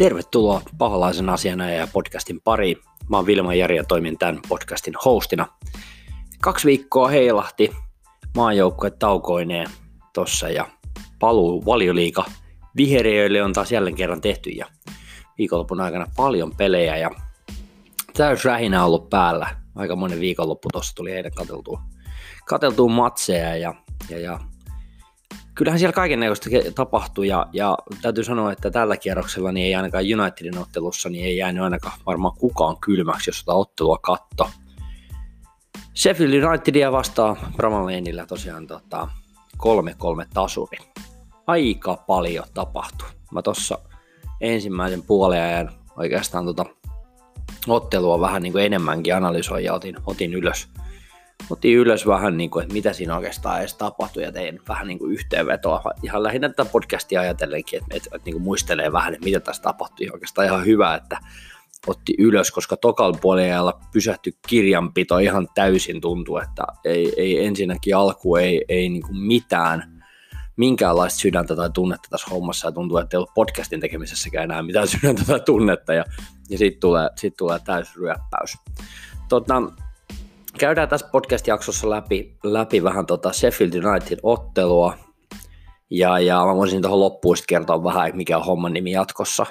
Tervetuloa 0.00 0.62
paholaisen 0.78 1.28
asiana 1.28 1.70
ja 1.70 1.86
podcastin 1.92 2.40
pariin. 2.40 2.76
Mä 3.08 3.16
oon 3.16 3.26
Vilma 3.26 3.54
Jari 3.54 3.76
ja 3.76 3.84
toimin 3.84 4.18
tämän 4.18 4.40
podcastin 4.48 4.94
hostina. 5.04 5.46
Kaksi 6.42 6.66
viikkoa 6.66 7.08
heilahti 7.08 7.70
maajoukkue 8.36 8.90
taukoineen 8.90 9.66
tossa 10.14 10.48
ja 10.48 10.68
paluu 11.18 11.64
valioliika 11.64 12.24
viheriöille 12.76 13.42
on 13.42 13.52
taas 13.52 13.72
jälleen 13.72 13.96
kerran 13.96 14.20
tehty 14.20 14.50
ja 14.50 14.66
viikonlopun 15.38 15.80
aikana 15.80 16.06
paljon 16.16 16.56
pelejä 16.56 16.96
ja 16.96 17.10
täys 18.16 18.44
rähinä 18.44 18.84
ollut 18.84 19.10
päällä. 19.10 19.56
Aika 19.74 19.96
monen 19.96 20.20
viikonloppu 20.20 20.68
tuossa 20.72 20.94
tuli 20.94 21.10
katseltua, 21.36 21.82
katseltua 22.46 22.88
matseja 22.88 23.56
ja, 23.56 23.74
ja, 24.10 24.18
ja 24.18 24.40
kyllähän 25.60 25.78
siellä 25.78 25.92
kaiken 25.92 26.20
näköistä 26.20 26.50
tapahtui 26.74 27.28
ja, 27.28 27.46
ja, 27.52 27.78
täytyy 28.02 28.24
sanoa, 28.24 28.52
että 28.52 28.70
tällä 28.70 28.96
kierroksella 28.96 29.52
niin 29.52 29.66
ei 29.66 29.74
ainakaan 29.74 30.04
Unitedin 30.20 30.58
ottelussa 30.58 31.08
niin 31.08 31.24
ei 31.24 31.36
jäänyt 31.36 31.62
ainakaan 31.62 31.98
varmaan 32.06 32.36
kukaan 32.38 32.76
kylmäksi, 32.80 33.30
jos 33.30 33.38
sitä 33.38 33.52
ottelua 33.52 33.98
katto. 33.98 34.50
Sheffield 35.96 36.44
Unitedia 36.44 36.92
vastaa 36.92 37.36
Bramaleinillä 37.56 38.26
tosiaan 38.26 38.66
tota, 38.66 39.08
3-3 39.58 40.26
tasuri. 40.34 40.78
Aika 41.46 41.96
paljon 41.96 42.44
tapahtui. 42.54 43.08
Mä 43.32 43.42
tossa 43.42 43.78
ensimmäisen 44.40 45.02
puolen 45.02 45.42
ajan 45.42 45.70
oikeastaan 45.96 46.44
tota 46.44 46.64
ottelua 47.68 48.20
vähän 48.20 48.42
niin 48.42 48.52
kuin 48.52 48.64
enemmänkin 48.64 49.16
analysoin 49.16 49.64
ja 49.64 49.74
otin, 49.74 49.96
otin 50.06 50.34
ylös 50.34 50.68
otin 51.50 51.76
ylös 51.76 52.06
vähän, 52.06 52.36
niin 52.36 52.50
kuin, 52.50 52.62
että 52.62 52.74
mitä 52.74 52.92
siinä 52.92 53.16
oikeastaan 53.16 53.60
edes 53.60 53.74
tapahtui 53.74 54.22
ja 54.22 54.32
tein 54.32 54.60
vähän 54.68 54.86
niin 54.86 54.98
kuin 54.98 55.12
yhteenvetoa. 55.12 55.82
Ihan 56.02 56.22
lähinnä 56.22 56.48
tätä 56.48 56.70
podcastia 56.70 57.20
ajatellenkin, 57.20 57.82
että, 57.82 57.96
että, 57.96 58.10
että 58.16 58.26
niin 58.26 58.34
kuin 58.34 58.42
muistelee 58.42 58.92
vähän, 58.92 59.14
että 59.14 59.24
mitä 59.24 59.40
tässä 59.40 59.62
tapahtui. 59.62 60.08
Oikeastaan 60.12 60.46
ihan 60.46 60.66
hyvä, 60.66 60.94
että 60.94 61.18
otti 61.86 62.14
ylös, 62.18 62.50
koska 62.50 62.76
tokalla 62.76 63.18
puolella 63.20 63.80
pysähtyi 63.92 64.32
kirjanpito 64.46 65.18
ihan 65.18 65.48
täysin 65.54 66.00
tuntuu, 66.00 66.38
että 66.38 66.64
ei, 66.84 67.12
ei 67.16 67.44
ensinnäkin 67.44 67.96
alku 67.96 68.36
ei, 68.36 68.64
ei 68.68 68.88
niin 68.88 69.02
kuin 69.02 69.16
mitään 69.16 70.02
minkäänlaista 70.56 71.20
sydäntä 71.20 71.56
tai 71.56 71.70
tunnetta 71.70 72.08
tässä 72.10 72.30
hommassa 72.30 72.68
ja 72.68 72.72
tuntuu, 72.72 72.98
että 72.98 73.16
ei 73.16 73.18
ollut 73.18 73.34
podcastin 73.34 73.80
tekemisessäkään 73.80 74.44
enää 74.44 74.62
mitään 74.62 74.88
sydäntä 74.98 75.24
tai 75.24 75.40
tunnetta 75.40 75.94
ja, 75.94 76.04
ja 76.50 76.58
sitten 76.58 76.80
tulee, 76.80 77.10
sit 77.16 77.36
tulee 77.36 77.58
täysryöppäys. 77.64 78.58
Tota, 79.28 79.62
käydään 80.60 80.88
tässä 80.88 81.08
podcast-jaksossa 81.12 81.90
läpi, 81.90 82.36
läpi 82.42 82.82
vähän 82.82 83.06
tota 83.06 83.32
Sheffield 83.32 83.84
United 83.84 84.18
ottelua, 84.22 84.94
ja, 85.90 86.18
ja 86.18 86.46
mä 86.46 86.56
voisin 86.56 86.82
tuohon 86.82 87.00
loppuun 87.00 87.36
kertoa 87.48 87.84
vähän, 87.84 88.10
mikä 88.14 88.38
on 88.38 88.44
homman 88.44 88.72
nimi 88.72 88.90
jatkossa. 88.92 89.46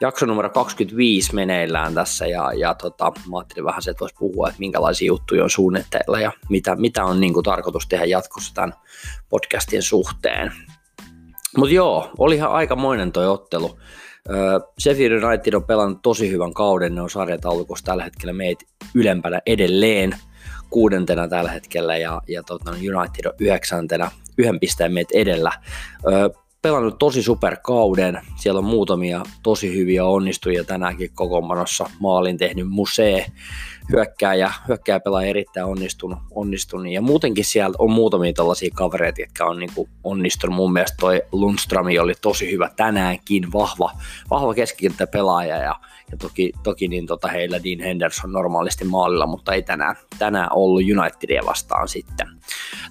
Jakso 0.00 0.26
numero 0.26 0.50
25 0.50 1.34
meneillään 1.34 1.94
tässä 1.94 2.26
ja, 2.26 2.52
ja 2.52 2.74
tota, 2.74 3.12
mä 3.30 3.38
ajattelin 3.38 3.64
vähän 3.64 3.82
se, 3.82 3.90
että 3.90 4.00
voisi 4.00 4.14
puhua, 4.18 4.48
että 4.48 4.58
minkälaisia 4.58 5.06
juttuja 5.06 5.44
on 5.44 5.50
suunnitteilla 5.50 6.20
ja 6.20 6.32
mitä, 6.50 6.76
mitä 6.76 7.04
on 7.04 7.20
niin 7.20 7.34
kuin, 7.34 7.44
tarkoitus 7.44 7.86
tehdä 7.88 8.04
jatkossa 8.04 8.54
tämän 8.54 8.74
podcastin 9.28 9.82
suhteen. 9.82 10.52
Mutta 11.56 11.74
joo, 11.74 12.10
olihan 12.18 12.52
aikamoinen 12.52 13.12
toi 13.12 13.28
ottelu. 13.28 13.78
Sheffield 14.82 15.22
United 15.22 15.54
on 15.54 15.64
pelannut 15.64 16.02
tosi 16.02 16.30
hyvän 16.30 16.54
kauden, 16.54 16.94
ne 16.94 17.02
on 17.02 17.10
sarjataulukossa 17.10 17.84
tällä 17.84 18.04
hetkellä 18.04 18.32
meitä 18.32 18.64
ylempänä 18.94 19.40
edelleen– 19.46 20.14
kuudentena 20.70 21.28
tällä 21.28 21.50
hetkellä 21.50 21.96
ja, 21.96 22.22
ja 22.28 22.42
tota, 22.42 22.70
United 22.70 23.24
on 23.26 23.32
yhdeksäntenä, 23.38 24.10
yhden 24.38 24.60
pisteen 24.60 24.92
meitä 24.92 25.18
edellä. 25.18 25.52
Ö, 26.06 26.30
pelannut 26.62 26.98
tosi 26.98 27.22
superkauden, 27.22 28.20
siellä 28.36 28.58
on 28.58 28.64
muutamia 28.64 29.22
tosi 29.42 29.74
hyviä 29.76 30.04
onnistujia 30.04 30.64
tänäänkin 30.64 31.10
kokoonpanossa, 31.14 31.90
maalin 32.00 32.36
tehnyt 32.36 32.68
musee, 32.68 33.26
hyökkääjä, 33.92 34.52
pelaa 35.04 35.22
erittäin 35.22 35.66
onnistunut, 35.66 36.18
onnistunut. 36.30 36.92
Ja 36.92 37.02
muutenkin 37.02 37.44
siellä 37.44 37.74
on 37.78 37.90
muutamia 37.90 38.32
tällaisia 38.32 38.70
kavereita, 38.74 39.20
jotka 39.20 39.44
on 39.44 39.58
niin 39.58 39.88
onnistunut. 40.04 40.56
Mun 40.56 40.72
mielestä 40.72 40.96
toi 41.00 41.22
Lundström 41.32 41.86
oli 42.00 42.14
tosi 42.20 42.52
hyvä 42.52 42.70
tänäänkin, 42.76 43.52
vahva, 43.52 43.90
vahva 44.30 44.54
keskikenttä 44.54 45.06
pelaaja 45.06 45.56
ja, 45.56 45.74
ja 46.10 46.16
toki, 46.18 46.52
toki 46.62 46.88
niin 46.88 47.06
tota 47.06 47.28
heillä 47.28 47.64
Dean 47.64 47.80
Henderson 47.80 48.32
normaalisti 48.32 48.84
maalilla, 48.84 49.26
mutta 49.26 49.52
ei 49.52 49.62
tänään, 49.62 49.96
tänään 50.18 50.48
ollut 50.52 50.82
Unitedia 50.98 51.42
vastaan 51.46 51.88
sitten. 51.88 52.26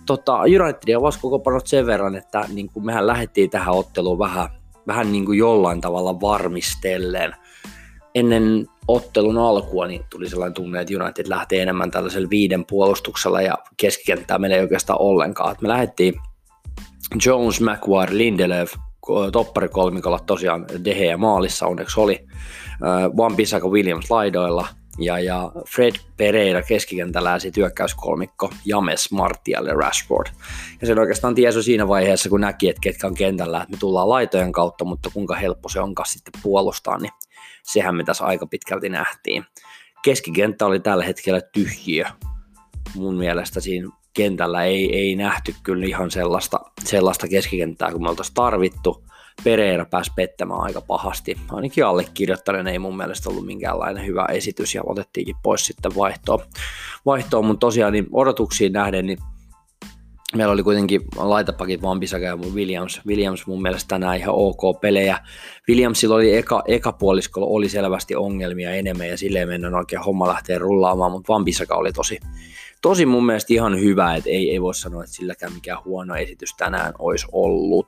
Tota, 0.06 0.38
Unitedia 0.38 1.02
vasta 1.02 1.22
koko 1.22 1.40
panot 1.40 1.68
sen 1.68 1.86
verran, 1.86 2.16
että 2.16 2.46
niin 2.54 2.70
kuin 2.70 2.86
mehän 2.86 3.08
lähdettiin 3.08 3.50
tähän 3.50 3.76
otteluun 3.76 4.20
vähän, 4.20 4.50
vähän 4.88 5.12
niin 5.12 5.26
kuin 5.26 5.38
jollain 5.38 5.82
tavalla 5.82 6.22
varmistellen. 6.22 7.36
Ennen 8.16 8.68
ottelun 8.88 9.38
alkua 9.38 9.88
niin 9.88 10.06
tuli 10.10 10.30
sellainen 10.30 10.54
tunne, 10.54 10.82
että 10.82 11.04
United 11.04 11.30
lähtee 11.30 11.62
enemmän 11.62 11.92
tällaisella 11.92 12.30
viiden 12.30 12.66
puolustuksella 12.66 13.42
ja 13.42 13.58
keskikenttää 13.78 14.38
meillä 14.38 14.56
ei 14.56 14.62
oikeastaan 14.62 15.02
ollenkaan. 15.02 15.56
me 15.62 15.68
lähdettiin 15.68 16.14
Jones, 17.26 17.62
McQuarrie, 17.62 18.18
Lindelöf, 18.18 18.74
topparikolmikolla 19.32 20.20
tosiaan 20.20 20.66
Dehe 20.86 21.18
maalissa 21.18 21.68
onneksi 21.68 22.00
oli, 22.00 22.26
Van 23.18 23.36
Bissaka 23.36 23.68
Williams 23.68 24.12
laidoilla 24.12 24.68
ja, 25.00 25.20
ja 25.20 25.52
Fred 25.76 25.96
Pereira 26.18 26.62
keskikentällä 26.62 27.30
ja 27.30 27.40
sitten 27.40 27.62
hyökkäyskolmikko 27.62 28.50
James 28.66 29.12
Martial 29.12 29.66
ja 29.66 29.74
Rashford. 29.74 30.28
Ja 30.82 30.88
sen 30.88 31.00
oikeastaan 31.00 31.36
tiesi 31.36 31.64
siinä 31.64 31.88
vaiheessa, 31.88 32.30
kun 32.30 32.42
näki, 32.42 32.70
että 32.70 32.82
ketkä 32.82 33.08
on 33.08 33.16
kentällä, 33.16 33.62
että 33.62 33.72
me 33.72 33.78
tullaan 33.78 34.10
laitojen 34.10 34.52
kautta, 34.52 34.86
mutta 34.86 35.10
kuinka 35.14 35.36
helppo 35.36 35.70
se 35.70 35.80
onkaan 35.80 36.10
sitten 36.10 36.42
puolustaa, 36.44 36.98
niin 36.98 37.12
sehän 37.64 37.96
me 37.96 38.04
tässä 38.04 38.26
aika 38.26 38.48
pitkälti 38.48 38.90
nähtiin. 38.90 39.46
Keskikenttä 40.04 40.66
oli 40.66 40.80
tällä 40.80 41.04
hetkellä 41.04 41.42
tyhjiö. 41.42 42.06
Mun 42.96 43.16
mielestä 43.16 43.60
siinä 43.60 43.90
kentällä 44.14 44.64
ei, 44.64 44.96
ei 44.98 45.16
nähty 45.16 45.56
kyllä 45.64 45.86
ihan 45.86 46.12
sellaista, 46.12 46.60
sellaista 46.84 47.28
keskikenttää, 47.28 47.92
kun 47.92 48.04
me 48.04 48.10
oltaisiin 48.10 48.36
tarvittu. 48.36 49.06
Pereira 49.44 49.86
pääsi 49.86 50.12
pettämään 50.16 50.62
aika 50.62 50.82
pahasti. 50.82 51.38
Ainakin 51.52 51.86
allekirjoittaneen 51.86 52.68
ei 52.68 52.80
mun 52.80 52.98
mielestä 52.98 53.30
ollut 53.30 53.46
minkäänlainen 53.46 54.06
hyvä 54.06 54.26
esitys 54.26 54.76
ja 54.76 54.82
otettiinkin 54.86 55.36
pois 55.44 55.66
sitten 55.66 55.96
vaihtoon. 55.96 56.40
vaihtoon 57.06 57.46
mutta 57.46 57.60
tosiaan 57.60 57.94
niin 57.94 58.08
odotuksiin 58.12 58.74
nähden 58.74 59.06
niin 59.06 59.18
meillä 60.36 60.54
oli 60.54 60.64
kuitenkin 60.64 61.02
laitapakit 61.16 61.82
Van 61.82 62.00
Bissaka 62.00 62.26
ja 62.26 62.36
Williams. 62.36 63.02
Williams 63.08 63.48
mun 63.48 63.62
mielestä 63.62 63.88
tänään 63.88 64.18
ihan 64.18 64.36
ok 64.36 64.82
pelejä. 64.82 65.20
Williamsilla 65.70 66.16
oli 66.16 66.38
eka, 66.38 66.64
eka 66.68 66.92
puoliskolla 66.92 67.48
oli 67.48 67.70
selvästi 67.70 68.16
ongelmia 68.16 68.72
enemmän 68.72 69.08
ja 69.08 69.18
silleen 69.18 69.48
mennään 69.48 69.76
oikein 69.76 70.02
homma 70.02 70.28
lähtee 70.28 70.58
rullaamaan, 70.58 71.12
mutta 71.12 71.34
Van 71.34 71.46
Bissaka 71.46 71.76
oli 71.76 71.92
tosi, 71.92 72.20
tosi 72.82 73.06
mun 73.06 73.26
mielestä 73.26 73.54
ihan 73.54 73.80
hyvä, 73.80 74.16
että 74.16 74.30
ei, 74.30 74.52
ei 74.52 74.62
voi 74.62 74.76
sanoa, 74.76 75.04
että 75.04 75.16
silläkään 75.16 75.54
mikään 75.54 75.84
huono 75.86 76.16
esitys 76.16 76.56
tänään 76.58 76.94
olisi 77.00 77.28
ollut. 77.32 77.86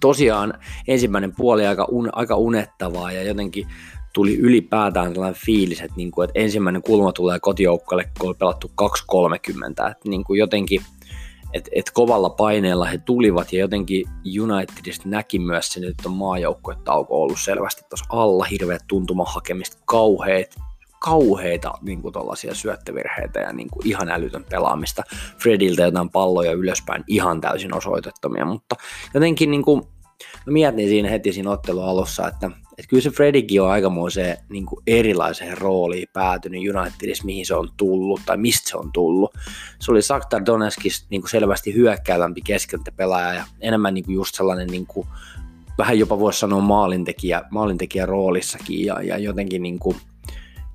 Tosiaan 0.00 0.54
ensimmäinen 0.88 1.32
puoli 1.36 1.66
aika, 1.66 1.86
un, 1.90 2.08
aika 2.12 2.36
unettavaa 2.36 3.12
ja 3.12 3.22
jotenkin 3.22 3.68
tuli 4.12 4.36
ylipäätään 4.36 5.12
tällainen 5.12 5.40
fiilis, 5.44 5.80
että, 5.80 5.96
niin 5.96 6.10
kuin, 6.10 6.28
että 6.28 6.40
ensimmäinen 6.40 6.82
kulma 6.82 7.12
tulee 7.12 7.40
kotijoukkoille, 7.40 8.04
kun 8.18 8.28
oli 8.28 8.36
pelattu 8.38 8.70
2.30, 8.82 9.90
että 9.90 10.08
niin 10.08 10.24
kuin 10.24 10.38
jotenkin– 10.38 10.82
että 11.52 11.70
et 11.74 11.90
kovalla 11.90 12.30
paineella 12.30 12.84
he 12.84 12.98
tulivat 12.98 13.52
ja 13.52 13.58
jotenkin 13.58 14.06
Unitedista 14.42 15.08
näki 15.08 15.38
myös 15.38 15.72
sen, 15.72 15.84
että 15.84 16.08
on 16.08 16.14
maajoukkuetauko 16.14 17.22
ollut 17.22 17.40
selvästi 17.40 17.82
tuossa 17.88 18.04
alla, 18.08 18.44
hirveät 18.44 18.82
tuntumahakemista, 18.88 19.76
kauheet, 19.84 20.56
kauheita 21.00 21.72
niin 21.82 22.02
syöttövirheitä 22.52 23.40
ja 23.40 23.52
niin 23.52 23.68
kuin 23.70 23.86
ihan 23.86 24.08
älytön 24.08 24.44
pelaamista. 24.50 25.02
Frediltä 25.38 25.82
jotain 25.82 26.10
palloja 26.10 26.52
ylöspäin 26.52 27.04
ihan 27.06 27.40
täysin 27.40 27.74
osoitettomia, 27.74 28.44
mutta 28.44 28.76
jotenkin 29.14 29.50
niin 29.50 29.62
kuin, 29.62 29.82
mä 30.46 30.52
mietin 30.52 30.88
siinä 30.88 31.08
heti 31.08 31.32
siinä 31.32 31.50
ottelun 31.50 31.84
alussa, 31.84 32.28
että 32.28 32.50
että 32.78 32.88
kyllä 32.88 33.02
se 33.02 33.10
Fredikin 33.10 33.62
on 33.62 33.70
aikamoiseen 33.70 34.36
niin 34.48 34.66
kuin 34.66 34.82
erilaiseen 34.86 35.58
rooliin 35.58 36.08
päätynyt 36.12 36.62
Unitedissa, 36.76 37.24
mihin 37.24 37.46
se 37.46 37.54
on 37.54 37.68
tullut 37.76 38.20
tai 38.26 38.36
mistä 38.36 38.70
se 38.70 38.76
on 38.76 38.92
tullut. 38.92 39.34
Se 39.80 39.90
oli 39.90 40.02
Saktar 40.02 40.46
Donetskis 40.46 41.06
niin 41.10 41.22
kuin 41.22 41.30
selvästi 41.30 41.74
hyökkäävämpi 41.74 42.40
pelaaja 42.96 43.34
ja 43.34 43.44
enemmän 43.60 43.94
niin 43.94 44.04
kuin 44.04 44.14
just 44.14 44.34
sellainen 44.34 44.66
niin 44.66 44.86
kuin, 44.86 45.06
vähän 45.78 45.98
jopa 45.98 46.18
voisi 46.18 46.38
sanoa 46.38 46.60
maalintekijä, 46.60 47.42
maalintekijä 47.50 48.06
roolissakin 48.06 48.84
ja, 48.84 49.02
ja 49.02 49.18
jotenkin 49.18 49.62
niin 49.62 49.78
kuin, 49.78 49.96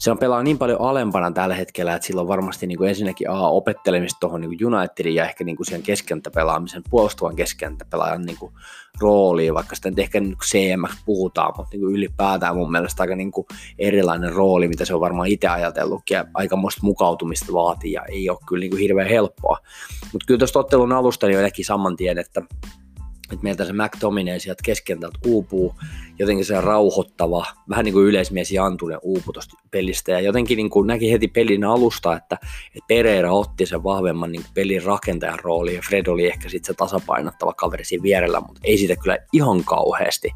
se 0.01 0.11
on 0.11 0.17
pelaa 0.17 0.43
niin 0.43 0.57
paljon 0.57 0.81
alempana 0.81 1.31
tällä 1.31 1.55
hetkellä, 1.55 1.95
että 1.95 2.05
sillä 2.07 2.21
on 2.21 2.27
varmasti 2.27 2.67
niin 2.67 2.77
kuin 2.77 2.89
ensinnäkin 2.89 3.29
A, 3.29 3.49
opettelemista 3.49 4.19
tuohon 4.19 4.41
niin 4.41 4.75
Unitedin 4.75 5.15
ja 5.15 5.25
ehkä 5.25 5.43
niin 5.43 5.55
kuin 5.55 5.65
siihen 5.65 5.83
keskentäpelaamisen, 5.83 6.83
puolustuvan 6.89 7.35
keskentäpelaajan 7.35 8.21
niin 8.21 8.37
kuin 8.37 8.53
rooliin, 8.99 9.53
vaikka 9.53 9.75
sitten 9.75 9.93
ehkä 9.97 10.19
niin 10.19 10.37
CMX 10.37 10.91
puhutaan, 11.05 11.53
mutta 11.57 11.69
niin 11.71 11.81
kuin 11.81 11.95
ylipäätään 11.95 12.55
mun 12.55 12.71
mielestä 12.71 13.03
aika 13.03 13.15
niin 13.15 13.31
kuin 13.31 13.47
erilainen 13.79 14.33
rooli, 14.33 14.67
mitä 14.67 14.85
se 14.85 14.93
on 14.93 15.01
varmaan 15.01 15.27
itse 15.27 15.47
ajatellutkin 15.47 16.15
ja 16.15 16.25
aikamoista 16.33 16.81
mukautumista 16.83 17.53
vaatii 17.53 17.91
ja 17.91 18.05
ei 18.05 18.29
ole 18.29 18.39
kyllä 18.47 18.61
niin 18.61 18.71
kuin 18.71 18.81
hirveän 18.81 19.09
helppoa. 19.09 19.57
Mutta 20.13 20.25
kyllä 20.27 20.37
tuosta 20.37 20.59
ottelun 20.59 20.91
alusta 20.91 21.27
niin 21.27 21.41
näki 21.41 21.63
saman 21.63 21.95
tien, 21.95 22.17
että 22.17 22.41
että 23.31 23.43
meiltä 23.43 23.65
se 23.65 23.73
McTominay 23.73 24.39
sieltä 24.39 24.63
keskentältä 24.65 25.19
uupuu, 25.25 25.75
jotenkin 26.19 26.45
se 26.45 26.61
rauhoittava, 26.61 27.45
vähän 27.69 27.85
niin 27.85 27.93
kuin 27.93 28.05
yleismies 28.05 28.51
Jantunen 28.51 28.99
uupui 29.01 29.33
tuosta 29.33 29.57
pelistä, 29.71 30.11
ja 30.11 30.19
jotenkin 30.19 30.57
niin 30.57 30.69
kuin 30.69 30.87
näki 30.87 31.11
heti 31.11 31.27
pelin 31.27 31.63
alusta, 31.63 32.17
että, 32.17 32.37
että 32.67 32.85
Pereira 32.87 33.33
otti 33.33 33.65
sen 33.65 33.83
vahvemman 33.83 34.31
niin 34.31 34.41
kuin 34.41 34.53
pelin 34.53 34.83
rakentajan 34.83 35.39
rooli, 35.39 35.75
ja 35.75 35.81
Fred 35.89 36.07
oli 36.07 36.27
ehkä 36.27 36.49
sitten 36.49 36.67
se 36.67 36.77
tasapainottava 36.77 37.53
kaveri 37.53 37.85
siinä 37.85 38.03
vierellä, 38.03 38.39
mutta 38.39 38.61
ei 38.63 38.77
siitä 38.77 38.95
kyllä 38.95 39.17
ihan 39.33 39.63
kauheasti 39.63 40.31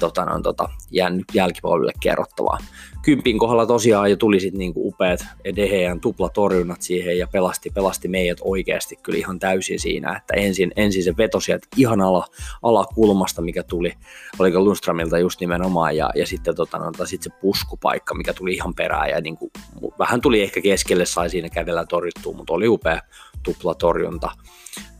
tota, 0.00 0.24
no, 0.24 0.40
tota, 0.40 0.68
jäänyt 0.90 1.24
jälkipolville 1.34 1.92
kerrottavaa 2.00 2.58
kympin 3.02 3.38
kohdalla 3.38 3.66
tosiaan 3.66 4.10
jo 4.10 4.16
tuli 4.16 4.40
sitten 4.40 4.58
niinku 4.58 4.88
upeat 4.88 5.20
Dehean 5.56 6.00
tuplatorjunnat 6.00 6.82
siihen 6.82 7.18
ja 7.18 7.26
pelasti, 7.26 7.70
pelasti 7.70 8.08
meidät 8.08 8.38
oikeasti 8.40 8.96
kyllä 9.02 9.18
ihan 9.18 9.38
täysin 9.38 9.80
siinä, 9.80 10.16
että 10.16 10.34
ensin, 10.34 10.72
ensin 10.76 11.04
se 11.04 11.16
veto 11.16 11.40
sieltä 11.40 11.66
ihan 11.76 12.00
ala, 12.00 12.26
alakulmasta, 12.62 13.42
mikä 13.42 13.62
tuli, 13.62 13.92
oliko 14.38 14.60
Lundströmiltä 14.60 15.18
just 15.18 15.40
nimenomaan, 15.40 15.96
ja, 15.96 16.10
ja 16.14 16.26
sitten 16.26 16.56
tota, 16.56 16.78
no, 16.78 16.92
sit 17.04 17.22
se 17.22 17.30
puskupaikka, 17.30 18.14
mikä 18.14 18.32
tuli 18.32 18.54
ihan 18.54 18.74
perään, 18.74 19.10
ja 19.10 19.20
niinku, 19.20 19.50
vähän 19.98 20.20
tuli 20.20 20.42
ehkä 20.42 20.60
keskelle, 20.60 21.06
sai 21.06 21.30
siinä 21.30 21.48
kädellä 21.48 21.86
torjuttua, 21.86 22.32
mutta 22.32 22.52
oli 22.52 22.68
upea 22.68 23.00
tuplatorjunta. 23.42 24.30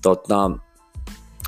Tota, 0.03 0.51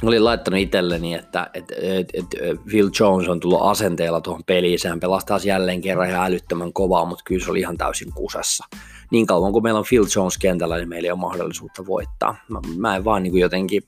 olin 0.08 0.24
laittanut 0.24 0.60
itselleni, 0.60 1.14
että, 1.14 1.50
että, 1.54 1.74
että, 1.78 2.18
että 2.18 2.36
Phil 2.70 2.90
Jones 3.00 3.28
on 3.28 3.40
tullut 3.40 3.62
asenteella 3.62 4.20
tuohon 4.20 4.42
peliin. 4.46 4.78
Sehän 4.78 5.00
pelastaa 5.00 5.38
jälleen 5.44 5.80
kerran 5.80 6.08
ihan 6.08 6.26
älyttömän 6.26 6.72
kovaa, 6.72 7.04
mutta 7.04 7.24
kyllä 7.24 7.44
se 7.44 7.50
oli 7.50 7.60
ihan 7.60 7.78
täysin 7.78 8.12
kusessa. 8.12 8.64
Niin 9.10 9.26
kauan 9.26 9.52
kuin 9.52 9.62
meillä 9.62 9.78
on 9.78 9.86
Phil 9.88 10.06
Jones 10.16 10.38
kentällä, 10.38 10.76
niin 10.76 10.88
meillä 10.88 11.06
ei 11.06 11.12
ole 11.12 11.20
mahdollisuutta 11.20 11.86
voittaa. 11.86 12.36
Mä, 12.48 12.60
mä 12.76 12.96
en 12.96 13.04
vaan 13.04 13.22
niin 13.22 13.30
kuin 13.30 13.40
jotenkin, 13.40 13.82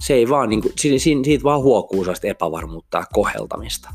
se 0.00 0.14
ei 0.14 0.28
vaan, 0.28 0.48
niin 0.48 0.62
kuin, 0.62 0.72
siitä, 0.78 1.02
siitä 1.24 1.44
vaan 1.44 1.62
huokuu 1.62 2.04
sellaista 2.04 2.26
epävarmuutta 2.26 2.98
ja 2.98 3.04
koheltamista. 3.12 3.90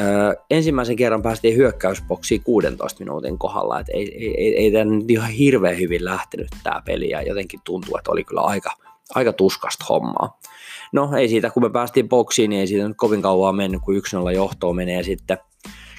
Öö, 0.00 0.34
ensimmäisen 0.50 0.96
kerran 0.96 1.22
päästiin 1.22 1.56
hyökkäysboksiin 1.56 2.42
16 2.42 3.04
minuutin 3.04 3.38
kohdalla, 3.38 3.80
että 3.80 3.92
ei, 3.92 4.14
ei, 4.18 4.34
ei, 4.38 4.56
ei 4.56 4.72
tämä 4.72 4.84
nyt 4.84 5.10
ihan 5.10 5.30
hirveän 5.30 5.78
hyvin 5.78 6.04
lähtenyt 6.04 6.48
tämä 6.62 6.82
peli 6.84 7.10
ja 7.10 7.22
jotenkin 7.22 7.60
tuntuu, 7.64 7.96
että 7.96 8.12
oli 8.12 8.24
kyllä 8.24 8.40
aika, 8.40 8.70
aika 9.14 9.32
tuskasta 9.32 9.84
hommaa. 9.88 10.38
No 10.92 11.10
ei 11.16 11.28
siitä, 11.28 11.50
kun 11.50 11.62
me 11.62 11.70
päästiin 11.70 12.08
boksiin, 12.08 12.50
niin 12.50 12.60
ei 12.60 12.66
siitä 12.66 12.88
nyt 12.88 12.96
kovin 12.96 13.22
kauan 13.22 13.56
mennyt, 13.56 13.82
kun 13.82 13.94
1-0 14.30 14.34
johtoon 14.34 14.76
menee 14.76 15.02
sitten 15.02 15.38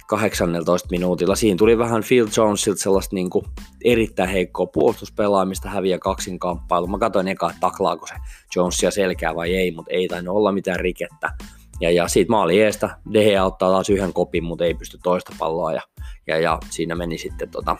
18 0.07 0.87
minuutilla. 0.91 1.35
Siinä 1.35 1.57
tuli 1.57 1.77
vähän 1.77 2.03
Phil 2.07 2.27
Jonesilta 2.37 2.81
sellaista 2.81 3.15
niin 3.15 3.29
kuin 3.29 3.45
erittäin 3.83 4.29
heikkoa 4.29 4.65
puolustuspelaamista, 4.65 5.69
häviä 5.69 5.99
kaksin 5.99 6.39
kamppailu. 6.39 6.87
Mä 6.87 6.97
katsoin 6.97 7.27
eka, 7.27 7.49
että 7.49 7.59
taklaako 7.59 8.07
se 8.07 8.13
Jonesia 8.55 8.91
selkää 8.91 9.35
vai 9.35 9.55
ei, 9.55 9.71
mutta 9.71 9.91
ei 9.91 10.07
tainnut 10.07 10.35
olla 10.35 10.51
mitään 10.51 10.79
rikettä. 10.79 11.33
Ja, 11.81 11.91
ja 11.91 12.07
siitä 12.07 12.31
maali 12.31 12.61
eestä 12.61 12.89
Dehe 13.13 13.41
ottaa 13.41 13.71
taas 13.71 13.89
yhden 13.89 14.13
kopin, 14.13 14.43
mutta 14.43 14.65
ei 14.65 14.73
pysty 14.73 14.99
toista 15.03 15.31
palloa. 15.39 15.73
Ja, 15.73 15.81
ja, 16.27 16.39
ja 16.39 16.59
siinä 16.69 16.95
meni 16.95 17.17
sitten 17.17 17.49
tota, 17.49 17.77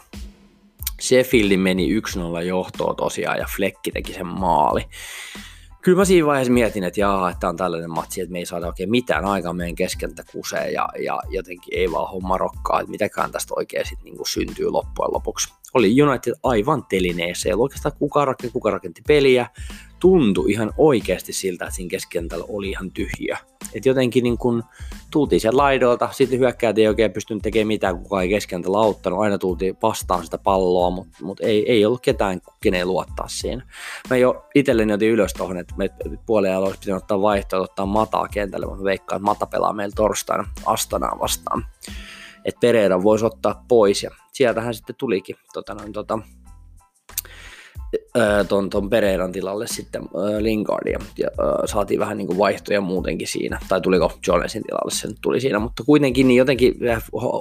Sheffieldin 1.00 1.60
meni 1.60 2.00
1-0 2.40 2.42
johtoon 2.42 2.96
tosiaan 2.96 3.38
ja 3.38 3.46
Fleckki 3.56 3.90
teki 3.90 4.12
sen 4.12 4.26
maali 4.26 4.84
kyllä 5.88 5.98
mä 5.98 6.04
siinä 6.04 6.26
vaiheessa 6.26 6.52
mietin, 6.52 6.84
että 6.84 7.00
jaa, 7.00 7.30
että 7.30 7.48
on 7.48 7.56
tällainen 7.56 7.90
matsi, 7.90 8.20
että 8.20 8.32
me 8.32 8.38
ei 8.38 8.46
saada 8.46 8.66
oikein 8.66 8.90
mitään 8.90 9.24
aikaa 9.24 9.52
meidän 9.52 9.74
keskeltä 9.74 10.22
kuseen 10.32 10.72
ja, 10.72 10.88
ja 11.04 11.20
jotenkin 11.28 11.78
ei 11.78 11.92
vaan 11.92 12.10
homma 12.10 12.38
rokkaa, 12.38 12.80
että 12.80 12.90
mitäkään 12.90 13.32
tästä 13.32 13.54
oikein 13.56 13.86
sitten 13.86 14.04
niin 14.04 14.26
syntyy 14.28 14.70
loppujen 14.70 15.12
lopuksi. 15.12 15.52
Oli 15.74 16.02
United 16.02 16.34
aivan 16.42 16.84
telineessä, 16.88 17.48
ei 17.48 17.52
ollut 17.52 17.64
oikeastaan 17.64 17.94
kuka 17.98 18.24
rakenti, 18.24 18.52
kuka 18.52 18.70
rakenti 18.70 19.02
peliä, 19.06 19.46
tuntui 20.00 20.52
ihan 20.52 20.72
oikeasti 20.76 21.32
siltä, 21.32 21.64
että 21.64 21.76
siinä 21.76 21.90
keskentällä 21.90 22.44
oli 22.48 22.70
ihan 22.70 22.90
tyhjiä. 22.90 23.38
Et 23.74 23.86
jotenkin 23.86 24.22
niin 24.24 24.38
kun 24.38 24.64
tultiin 25.10 25.40
sen 25.40 25.56
laidolta, 25.56 26.08
sitten 26.12 26.38
hyökkäät 26.38 26.78
ei 26.78 26.88
oikein 26.88 27.12
pystynyt 27.12 27.42
tekemään 27.42 27.66
mitään, 27.66 27.98
kukaan 27.98 28.22
ei 28.22 28.28
keskentällä 28.28 28.78
auttanut, 28.78 29.20
aina 29.20 29.38
tultiin 29.38 29.76
vastaan 29.82 30.24
sitä 30.24 30.38
palloa, 30.38 30.90
mutta 30.90 31.24
mut 31.24 31.40
ei, 31.40 31.72
ei 31.72 31.84
ollut 31.84 32.00
ketään, 32.00 32.40
keneen 32.60 32.88
luottaa 32.88 33.28
siinä. 33.28 33.66
Mä 34.10 34.16
jo 34.16 34.44
itselleni 34.54 34.92
otin 34.92 35.10
ylös 35.10 35.34
tuohon, 35.34 35.58
että 35.58 35.74
me 35.76 35.90
puolella 36.26 36.66
olisi 36.66 36.80
pitänyt 36.80 37.02
ottaa 37.02 37.22
vaihtoehto, 37.22 37.64
ottaa 37.64 37.86
Mataa 37.86 38.28
kentälle, 38.28 38.66
mutta 38.66 38.84
veikkaan, 38.84 39.16
että 39.16 39.24
Mata 39.24 39.46
pelaa 39.46 39.72
meillä 39.72 39.94
torstaina 39.96 40.48
Astanaa 40.66 41.18
vastaan. 41.20 41.64
Että 42.44 42.60
Pereira 42.60 43.02
voisi 43.02 43.24
ottaa 43.24 43.64
pois 43.68 44.02
ja 44.02 44.10
sieltähän 44.32 44.74
sitten 44.74 44.96
tulikin 44.96 45.36
tota, 45.52 45.74
noin, 45.74 45.92
tota, 45.92 46.18
ton, 48.48 48.70
ton 48.70 48.90
Pereiran 48.90 49.32
tilalle 49.32 49.66
sitten 49.66 50.02
äh, 50.02 50.38
Lingardia. 50.38 50.98
Ja 51.18 51.26
äh, 51.26 51.54
saatiin 51.64 52.00
vähän 52.00 52.18
niin 52.18 52.26
kuin 52.26 52.38
vaihtoja 52.38 52.80
muutenkin 52.80 53.28
siinä, 53.28 53.60
tai 53.68 53.80
tuliko 53.80 54.12
Jonesin 54.26 54.62
tilalle 54.62 54.90
se 54.90 55.08
nyt 55.08 55.18
tuli 55.20 55.40
siinä, 55.40 55.58
mutta 55.58 55.84
kuitenkin 55.84 56.28
niin 56.28 56.38
jotenkin 56.38 56.74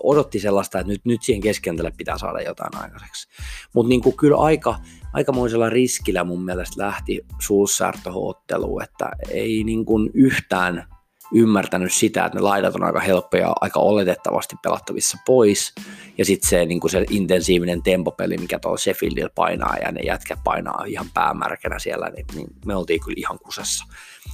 odotti 0.04 0.40
sellaista, 0.40 0.80
että 0.80 0.94
nyt, 0.94 1.06
nyt 1.06 1.24
siihen 1.24 1.42
keskentälle 1.42 1.92
pitää 1.98 2.18
saada 2.18 2.42
jotain 2.42 2.82
aikaiseksi. 2.84 3.28
Mutta 3.74 3.90
niin 3.90 4.02
kuin 4.02 4.18
kyllä 4.18 4.38
aika, 4.38 4.76
aikamoisella 5.14 5.70
riskillä 5.70 6.24
mun 6.24 6.46
mielestä 6.46 6.84
lähti 6.84 7.26
Sulsärtöhoottelu, 7.40 8.80
että 8.80 9.10
ei 9.30 9.64
niin 9.64 9.86
kuin 9.86 10.10
yhtään 10.14 10.97
ymmärtänyt 11.34 11.94
sitä, 11.94 12.26
että 12.26 12.38
ne 12.38 12.42
laidat 12.42 12.76
on 12.76 12.84
aika 12.84 13.00
helppoja, 13.00 13.54
aika 13.62 13.80
oletettavasti 13.80 14.56
pelattavissa 14.64 15.18
pois, 15.26 15.74
ja 16.18 16.26
sitten 16.26 16.50
se, 16.50 16.66
niin 16.66 16.90
se 16.90 17.06
intensiivinen 17.10 17.84
tempopeli, 17.84 18.38
mikä 18.38 18.60
tuolla 18.60 18.78
Sheffieldillä 18.78 19.30
painaa, 19.36 19.76
ja 19.82 19.92
ne 19.92 20.02
jätkä 20.02 20.38
painaa 20.44 20.84
ihan 20.88 21.08
päämärkänä 21.14 21.80
siellä, 21.80 22.10
niin, 22.10 22.26
niin 22.36 22.48
me 22.66 22.76
oltiin 22.76 23.00
kyllä 23.04 23.18
ihan 23.18 23.40
kusessa. 23.40 23.86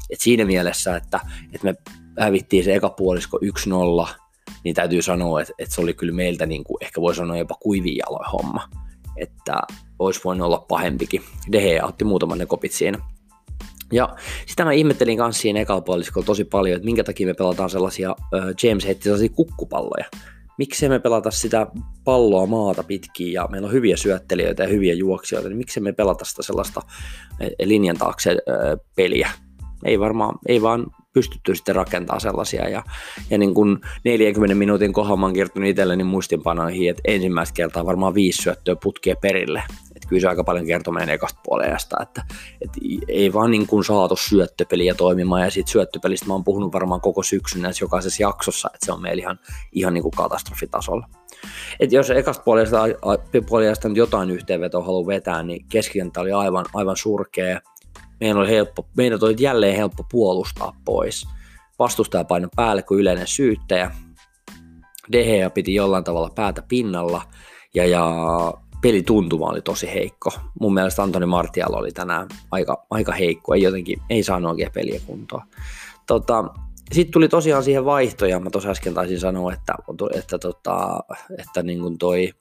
Et 0.09 0.21
siinä 0.21 0.45
mielessä, 0.45 0.95
että, 0.95 1.19
että 1.53 1.67
me 1.67 1.75
hävittiin 2.19 2.63
se 2.63 2.75
eka 2.75 2.89
puolisko 2.89 3.39
1-0, 4.05 4.09
niin 4.63 4.75
täytyy 4.75 5.01
sanoa, 5.01 5.41
että, 5.41 5.53
että 5.59 5.75
se 5.75 5.81
oli 5.81 5.93
kyllä 5.93 6.13
meiltä, 6.13 6.45
niin 6.45 6.63
kuin, 6.63 6.77
ehkä 6.81 7.01
voi 7.01 7.15
sanoa 7.15 7.37
jopa 7.37 7.55
kuivin 7.55 7.97
jaloin 7.97 8.29
homma, 8.31 8.69
että 9.17 9.61
olisi 9.99 10.21
voinut 10.23 10.45
olla 10.45 10.65
pahempikin. 10.67 11.23
Dehe 11.51 11.83
otti 11.83 12.05
muutaman 12.05 12.37
ne 12.37 12.45
kopit 12.45 12.71
siinä. 12.71 13.12
Ja 13.93 14.15
sitä 14.45 14.65
mä 14.65 14.71
ihmettelin 14.71 15.17
kanssa 15.17 15.41
siinä 15.41 15.59
ekalla 15.59 16.23
tosi 16.25 16.43
paljon, 16.43 16.75
että 16.75 16.85
minkä 16.85 17.03
takia 17.03 17.27
me 17.27 17.33
pelataan 17.33 17.69
sellaisia, 17.69 18.15
James 18.63 18.85
heitti 18.85 19.03
sellaisia 19.03 19.29
kukkupalloja. 19.29 20.05
Miksi 20.57 20.89
me 20.89 20.99
pelata 20.99 21.31
sitä 21.31 21.67
palloa 22.03 22.45
maata 22.45 22.83
pitkin 22.83 23.33
ja 23.33 23.47
meillä 23.51 23.65
on 23.65 23.73
hyviä 23.73 23.97
syöttelijöitä 23.97 24.63
ja 24.63 24.69
hyviä 24.69 24.93
juoksijoita, 24.93 25.49
niin 25.49 25.57
miksi 25.57 25.79
me 25.79 25.93
pelata 25.93 26.25
sitä 26.25 26.43
sellaista 26.43 26.81
linjan 27.63 27.97
taakse 27.97 28.37
peliä. 28.95 29.29
Ei 29.85 29.99
varmaan, 29.99 30.35
ei 30.47 30.61
vaan 30.61 30.85
pystytty 31.13 31.55
sitten 31.55 31.75
rakentamaan 31.75 32.21
sellaisia. 32.21 32.69
Ja, 32.69 32.83
ja 33.29 33.37
niin 33.37 33.53
kuin 33.53 33.79
40 34.03 34.55
minuutin 34.55 34.93
kohdalla 34.93 35.17
mä 35.17 35.25
oon 35.25 35.33
kertonut 35.33 35.69
itselleni 35.69 36.03
muistinpanoihin, 36.03 36.89
että 36.89 37.01
ensimmäistä 37.05 37.53
kertaa 37.53 37.85
varmaan 37.85 38.13
viisi 38.13 38.41
syöttöä 38.41 38.75
putkea 38.83 39.15
perille 39.15 39.63
kyllä 40.13 40.21
se 40.21 40.27
aika 40.27 40.43
paljon 40.43 40.65
kertoo 40.65 40.93
meidän 40.93 41.15
ekasta 41.15 41.39
puolesta, 41.43 41.97
että, 42.01 42.23
että 42.61 42.79
ei 43.07 43.33
vaan 43.33 43.51
niin 43.51 43.67
kuin 43.67 43.83
saatu 43.83 44.15
syöttöpeliä 44.15 44.93
toimimaan, 44.93 45.41
ja 45.41 45.51
siitä 45.51 45.71
syöttöpelistä 45.71 46.25
mä 46.27 46.33
oon 46.33 46.43
puhunut 46.43 46.73
varmaan 46.73 47.01
koko 47.01 47.23
syksyn 47.23 47.61
näissä 47.61 47.83
jokaisessa 47.83 48.23
jaksossa, 48.23 48.69
että 48.73 48.85
se 48.85 48.91
on 48.91 49.01
meillä 49.01 49.21
ihan, 49.21 49.39
ihan 49.71 49.93
niin 49.93 50.01
kuin 50.01 50.13
katastrofitasolla. 50.17 51.07
Et 51.79 51.91
jos 51.91 52.09
ekasta 52.09 52.43
puolesta, 52.43 52.77
puolesta 53.49 53.89
nyt 53.89 53.97
jotain 53.97 54.29
yhteenvetoa 54.29 54.83
haluaa 54.83 55.07
vetää, 55.07 55.43
niin 55.43 55.65
keskikenttä 55.69 56.21
oli 56.21 56.31
aivan, 56.31 56.65
aivan 56.73 56.97
surkea. 56.97 57.59
Meidän 58.19 58.37
oli, 58.37 58.49
helppo, 58.49 58.87
meidän 58.97 59.19
oli 59.21 59.35
jälleen 59.39 59.75
helppo 59.75 60.05
puolustaa 60.11 60.75
pois. 60.85 61.27
Vastustaja 61.79 62.23
paino 62.23 62.47
päälle 62.55 62.81
kuin 62.81 62.99
yleinen 62.99 63.27
syyttäjä. 63.27 63.91
Dehea 65.11 65.49
piti 65.49 65.73
jollain 65.73 66.03
tavalla 66.03 66.31
päätä 66.35 66.61
pinnalla 66.61 67.21
ja, 67.73 67.85
ja 67.85 68.05
pelituntuma 68.83 69.49
oli 69.49 69.61
tosi 69.61 69.93
heikko. 69.93 70.31
Mun 70.59 70.73
mielestä 70.73 71.03
Antoni 71.03 71.25
Martial 71.25 71.73
oli 71.73 71.91
tänään 71.91 72.27
aika, 72.51 72.85
aika 72.89 73.11
heikko, 73.11 73.53
ei 73.53 73.61
jotenkin, 73.61 74.01
ei 74.09 74.23
saanut 74.23 74.51
oikein 74.51 74.71
peliä 74.71 74.99
kuntoon. 75.05 75.41
Tota, 76.07 76.43
sitten 76.91 77.13
tuli 77.13 77.29
tosiaan 77.29 77.63
siihen 77.63 77.85
vaihtoja, 77.85 78.39
mä 78.39 78.49
tuossa 78.49 78.69
äsken 78.69 78.93
taisin 78.93 79.19
sanoa, 79.19 79.53
että, 79.53 79.75
että, 80.13 80.39
tota, 80.39 80.99
että 81.37 81.63
niin 81.63 81.79
kuin 81.79 81.97
toi 81.97 82.33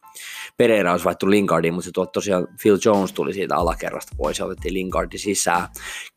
Pereira 0.56 0.92
olisi 0.92 1.04
vaihtu 1.04 1.30
Lingardiin, 1.30 1.74
mutta 1.74 1.84
se 1.84 1.90
tuot 1.94 2.12
tosiaan 2.12 2.48
Phil 2.62 2.78
Jones 2.84 3.12
tuli 3.12 3.32
siitä 3.32 3.56
alakerrasta 3.56 4.16
pois 4.16 4.38
ja 4.38 4.44
otettiin 4.44 4.74
Lingardi 4.74 5.18
sisään. 5.18 5.68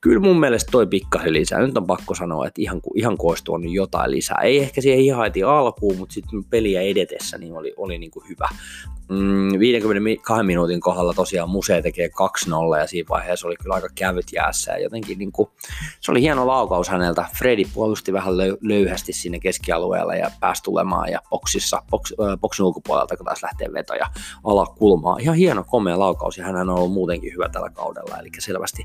Kyllä 0.02 0.20
mun 0.20 0.40
mielestä 0.40 0.72
toi 0.72 0.88
pikkasen 0.88 1.34
lisää. 1.34 1.60
Nyt 1.60 1.78
on 1.78 1.88
pakko 1.88 2.16
sanoa, 2.16 2.48
että 2.48 2.62
ihan, 2.62 2.82
ihan 2.96 3.18
koostuu 3.18 3.56
on 3.56 3.70
jotain 3.70 4.12
lisää. 4.12 4.38
Ei 4.44 4.60
ehkä 4.60 4.82
siihen 4.82 5.00
ihan 5.00 5.24
heti 5.24 5.44
alkuun, 5.44 5.98
mutta 5.98 6.14
sitten 6.14 6.44
peliä 6.44 6.82
edetessä 6.82 7.38
niin 7.38 7.54
oli, 7.54 7.74
oli 7.78 7.98
niin 7.98 8.12
kuin 8.12 8.30
hyvä. 8.30 8.48
Mm, 9.10 9.60
52 9.60 10.44
minuutin 10.44 10.80
kohdalla 10.80 11.14
tosiaan 11.14 11.50
Musee 11.50 11.82
tekee 11.82 12.08
2-0 12.08 12.80
ja 12.80 12.88
siinä 12.88 13.08
vaiheessa 13.10 13.48
oli 13.48 13.56
kyllä 13.56 13.76
aika 13.76 13.88
kävyt 13.96 14.26
jäässä 14.34 14.72
ja 14.72 14.80
jotenkin 14.80 15.20
niin 15.20 15.32
kuin, 15.32 15.50
se 16.02 16.12
oli 16.12 16.22
hieno 16.22 16.48
laukaus 16.48 16.90
häneltä. 16.90 17.26
Fredi 17.38 17.66
puolusti 17.74 18.14
vähän 18.14 18.38
löyhästi 18.62 19.14
sinne 19.14 19.40
keskialueella 19.40 20.16
ja 20.16 20.32
pääsi 20.40 20.64
tulemaan 20.64 21.12
ja 21.12 21.20
boksissa, 21.30 21.82
boks, 21.90 22.14
äh, 22.24 22.38
boksin 22.40 22.66
ulkopuolelta 22.66 23.18
kun 23.18 23.26
taas 23.26 23.44
lähtee 23.44 23.74
vetoja 23.74 24.10
alakulmaa. 24.44 25.18
Ihan 25.20 25.36
hieno 25.36 25.64
komea 25.64 26.00
laukaus 26.00 26.38
ja 26.38 26.46
hän 26.46 26.56
on 26.56 26.70
ollut 26.70 26.94
muutenkin 26.94 27.34
hyvä 27.34 27.50
tällä 27.50 27.70
kaudella, 27.70 28.20
eli 28.20 28.30
selvästi, 28.40 28.84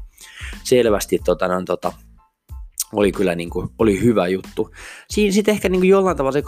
selvästi 0.64 1.18
tota, 1.24 1.48
no, 1.48 1.62
tota, 1.66 1.92
oli 2.92 3.12
kyllä 3.12 3.34
niin 3.34 3.50
kuin, 3.50 3.68
oli 3.78 4.02
hyvä 4.02 4.28
juttu. 4.28 4.70
Siinä 5.10 5.32
sitten 5.32 5.52
ehkä 5.52 5.68
niin 5.68 5.80
kuin 5.80 5.88
jollain 5.88 6.16
tavalla 6.16 6.32
se 6.32 6.40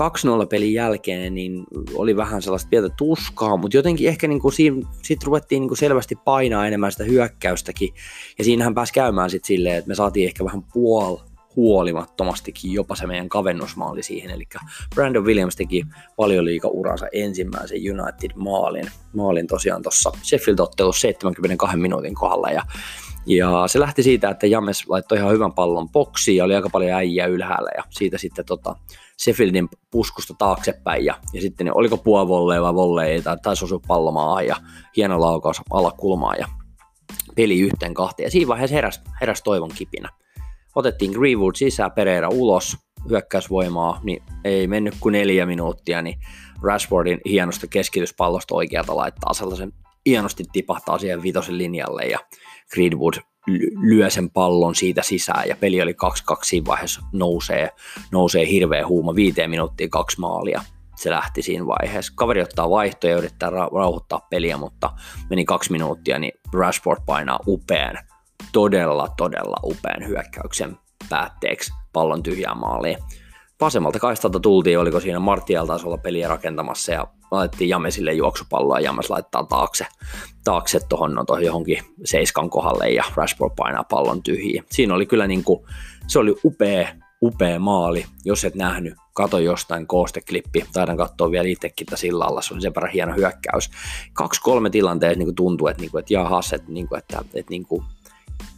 2-0 0.42 0.46
pelin 0.46 0.74
jälkeen 0.74 1.34
niin 1.34 1.64
oli 1.94 2.16
vähän 2.16 2.42
sellaista 2.42 2.68
pientä 2.68 2.88
tuskaa, 2.96 3.56
mutta 3.56 3.76
jotenkin 3.76 4.08
ehkä 4.08 4.28
niin 4.28 4.40
kuin 4.40 4.52
siinä 4.52 4.88
sit 5.02 5.24
ruvettiin 5.24 5.60
niin 5.60 5.68
kuin 5.68 5.78
selvästi 5.78 6.16
painaa 6.24 6.66
enemmän 6.66 6.92
sitä 6.92 7.04
hyökkäystäkin. 7.04 7.94
Ja 8.38 8.44
siinähän 8.44 8.74
pääsi 8.74 8.92
käymään 8.92 9.30
sitten 9.30 9.46
silleen, 9.46 9.76
että 9.76 9.88
me 9.88 9.94
saatiin 9.94 10.26
ehkä 10.26 10.44
vähän 10.44 10.62
puol 10.62 11.16
huolimattomastikin 11.56 12.72
jopa 12.72 12.96
se 12.96 13.06
meidän 13.06 13.28
kavennusmaali 13.28 14.02
siihen. 14.02 14.30
Eli 14.30 14.44
Brandon 14.94 15.24
Williams 15.24 15.56
teki 15.56 15.84
paljon 16.16 16.44
uransa 16.70 17.06
ensimmäisen 17.12 17.78
United-maalin. 17.78 18.90
Maalin 19.12 19.46
tosiaan 19.46 19.82
tuossa 19.82 20.12
Sheffield-ottelussa 20.22 21.00
72 21.00 21.76
minuutin 21.76 22.14
kohdalla. 22.14 22.50
Ja 22.50 22.62
ja 23.26 23.64
se 23.66 23.80
lähti 23.80 24.02
siitä, 24.02 24.30
että 24.30 24.46
James 24.46 24.88
laittoi 24.88 25.18
ihan 25.18 25.32
hyvän 25.32 25.52
pallon 25.52 25.88
boksiin 25.88 26.36
ja 26.36 26.44
oli 26.44 26.54
aika 26.54 26.70
paljon 26.70 26.92
äijää 26.92 27.26
ylhäällä 27.26 27.70
ja 27.76 27.84
siitä 27.90 28.18
sitten 28.18 28.44
tota 28.44 28.76
Sheffieldin 29.22 29.68
puskusta 29.90 30.34
taaksepäin 30.38 31.04
ja, 31.04 31.14
ja 31.32 31.40
sitten 31.40 31.64
niin 31.64 31.76
oliko 31.76 31.96
puolivolleja 31.96 32.62
vai 32.62 32.74
volleja 32.74 33.22
tai 33.22 33.36
taisi 33.42 33.64
osua 33.64 33.80
pallomaan 33.88 34.46
ja 34.46 34.56
hieno 34.96 35.20
laukaus 35.20 35.60
alakulmaan 35.70 36.36
ja 36.38 36.46
peli 37.36 37.60
yhteen 37.60 37.94
kahteen 37.94 38.26
ja 38.26 38.30
siinä 38.30 38.48
vaiheessa 38.48 38.74
heräsi, 38.74 39.00
heräs 39.20 39.42
toivon 39.42 39.70
kipinä. 39.74 40.08
Otettiin 40.74 41.12
Greenwood 41.12 41.54
sisään, 41.54 41.92
Pereira 41.92 42.28
ulos, 42.28 42.76
hyökkäysvoimaa, 43.08 44.00
niin 44.02 44.22
ei 44.44 44.66
mennyt 44.66 44.94
kuin 45.00 45.12
neljä 45.12 45.46
minuuttia, 45.46 46.02
niin 46.02 46.18
Rashfordin 46.62 47.20
hienosta 47.24 47.66
keskityspallosta 47.66 48.54
oikealta 48.54 48.96
laittaa 48.96 49.34
sellaisen 49.34 49.72
hienosti 50.06 50.44
tipahtaa 50.52 50.98
siihen 50.98 51.22
viitosen 51.22 51.58
linjalle 51.58 52.02
ja 52.02 52.18
Greenwood 52.72 53.14
lyö 53.80 54.10
sen 54.10 54.30
pallon 54.30 54.74
siitä 54.74 55.02
sisään 55.02 55.48
ja 55.48 55.56
peli 55.56 55.82
oli 55.82 55.92
2-2 55.92 55.94
siinä 56.42 56.66
vaiheessa 56.66 57.00
nousee, 57.12 57.70
nousee 58.12 58.46
hirveä 58.46 58.86
huuma 58.86 59.14
viiteen 59.14 59.50
minuuttia 59.50 59.88
kaksi 59.90 60.20
maalia. 60.20 60.62
Se 60.96 61.10
lähti 61.10 61.42
siinä 61.42 61.66
vaiheessa. 61.66 62.12
Kaveri 62.16 62.42
ottaa 62.42 62.70
vaihtoja 62.70 63.12
ja 63.12 63.18
yrittää 63.18 63.50
rauhoittaa 63.50 64.26
peliä, 64.30 64.56
mutta 64.56 64.90
meni 65.30 65.44
kaksi 65.44 65.72
minuuttia, 65.72 66.18
niin 66.18 66.32
Rashford 66.52 67.00
painaa 67.06 67.38
upean, 67.46 67.98
todella 68.52 69.08
todella 69.16 69.56
upean 69.64 70.06
hyökkäyksen 70.08 70.76
päätteeksi 71.08 71.72
pallon 71.92 72.22
tyhjään 72.22 72.58
maaliin 72.58 72.96
vasemmalta 73.62 73.98
kaistalta 73.98 74.40
tultiin, 74.40 74.78
oliko 74.78 75.00
siinä 75.00 75.18
Martial 75.18 75.66
taisi 75.66 75.86
olla 75.86 75.98
peliä 75.98 76.28
rakentamassa 76.28 76.92
ja 76.92 77.06
laitettiin 77.30 77.68
Jamesille 77.68 78.12
juoksupalloa 78.12 78.80
ja 78.80 78.84
James 78.84 79.10
laittaa 79.10 79.44
taakse, 79.44 79.86
taakse 80.44 80.80
tuohon 80.88 81.14
no, 81.14 81.38
johonkin 81.38 81.78
seiskan 82.04 82.50
kohdalle 82.50 82.90
ja 82.90 83.04
Rashford 83.14 83.52
painaa 83.56 83.84
pallon 83.84 84.22
tyhjiin. 84.22 84.64
Siinä 84.70 84.94
oli 84.94 85.06
kyllä 85.06 85.26
niin 85.26 85.44
kuin, 85.44 85.64
se 86.06 86.18
oli 86.18 86.34
upea, 86.44 86.88
upea 87.22 87.58
maali, 87.58 88.04
jos 88.24 88.44
et 88.44 88.54
nähnyt, 88.54 88.94
kato 89.14 89.38
jostain 89.38 89.86
koosteklippi, 89.86 90.64
taidan 90.72 90.96
katsoa 90.96 91.30
vielä 91.30 91.48
itsekin 91.48 91.86
tässä 91.86 92.06
illalla, 92.06 92.42
se 92.42 92.54
oli 92.54 92.62
sen 92.62 92.74
verran 92.74 92.92
hieno 92.92 93.14
hyökkäys. 93.16 93.70
Kaksi-kolme 94.12 94.70
tilanteessa 94.70 95.18
niin 95.18 95.34
tuntuu, 95.34 95.66
että, 95.66 95.80
niin 95.80 95.90
kuin, 95.90 96.00
että 96.00 96.14
jahas, 96.14 96.52
että, 96.52 96.72
niin 96.72 96.88
kuin, 96.88 96.98
että, 96.98 97.24
että, 97.34 97.50
niin 97.50 97.66
kuin, 97.66 97.84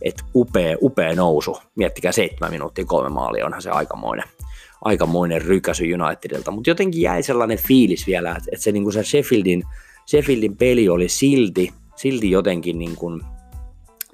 että 0.02 0.24
upea, 0.34 0.76
upea 0.82 1.14
nousu. 1.14 1.58
Miettikää 1.76 2.12
seitsemän 2.12 2.50
minuuttia 2.50 2.84
kolme 2.84 3.08
maalia, 3.08 3.46
onhan 3.46 3.62
se 3.62 3.70
aikamoinen 3.70 4.28
aikamoinen 4.80 5.42
rykäsy 5.42 5.84
Unitedilta, 5.94 6.50
mutta 6.50 6.70
jotenkin 6.70 7.02
jäi 7.02 7.22
sellainen 7.22 7.58
fiilis 7.58 8.06
vielä, 8.06 8.30
että, 8.30 8.50
se, 8.56 8.72
niin 8.72 8.82
kuin 8.82 8.92
se 8.92 9.04
Sheffieldin, 9.04 9.62
Sheffieldin 10.10 10.56
peli 10.56 10.88
oli 10.88 11.08
silti, 11.08 11.72
silti 11.96 12.30
jotenkin 12.30 12.78
niin 12.78 12.96
kuin, 12.96 13.20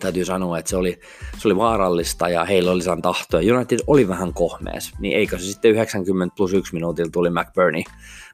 täytyy 0.00 0.24
sanoa, 0.24 0.58
että 0.58 0.68
se 0.68 0.76
oli, 0.76 1.00
se 1.38 1.48
oli 1.48 1.56
vaarallista 1.56 2.28
ja 2.28 2.44
heillä 2.44 2.70
oli 2.70 2.82
sen 2.82 3.02
tahtoa. 3.02 3.40
United 3.40 3.78
oli 3.86 4.08
vähän 4.08 4.34
kohmees, 4.34 4.92
niin 4.98 5.16
eikö 5.16 5.38
se 5.38 5.44
sitten 5.44 5.70
90 5.70 6.36
plus 6.36 6.52
1 6.52 6.74
minuutilla 6.74 7.10
tuli 7.10 7.30
McBurney, 7.30 7.82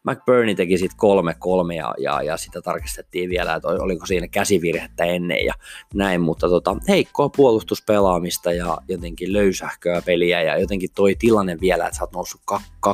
McBurney 0.07 0.55
teki 0.55 0.79
sitten 0.79 0.97
kolme 0.97 1.35
kolme 1.39 1.75
ja, 1.75 1.95
ja, 1.99 2.23
ja 2.23 2.37
sitä 2.37 2.63
tarkistettiin 2.63 3.31
vielä, 3.31 3.55
että 3.55 3.69
oliko 3.69 4.07
siinä 4.07 4.29
käsivirhettä 4.29 5.05
ennen 5.05 5.45
ja 5.45 5.55
näin, 5.95 6.21
mutta 6.21 6.49
tota, 6.49 6.77
heikkoa 6.89 7.29
puolustuspelaamista 7.29 8.53
ja 8.53 8.79
jotenkin 8.89 9.33
löysähköä 9.33 10.03
peliä 10.03 10.43
ja 10.43 10.59
jotenkin 10.59 10.91
toi 10.95 11.15
tilanne 11.19 11.59
vielä, 11.61 11.87
että 11.87 11.97
sä 11.97 12.05
oot 12.05 12.13
noussut 12.13 12.41
2-0 12.87 12.91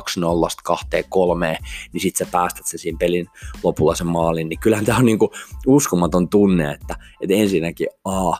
kahteen 0.63 1.03
kolmeen, 1.09 1.57
niin 1.93 2.01
sit 2.01 2.15
sä 2.15 2.25
päästät 2.31 2.65
se 2.65 2.77
siinä 2.77 2.97
pelin 2.97 3.27
lopulla 3.63 3.95
sen 3.95 4.07
maalin, 4.07 4.49
niin 4.49 4.59
kyllähän 4.59 4.85
tämä 4.85 4.97
on 4.97 5.05
niinku 5.05 5.31
uskomaton 5.67 6.29
tunne, 6.29 6.71
että, 6.71 6.95
että 7.21 7.35
ensinnäkin 7.35 7.87
A, 8.05 8.37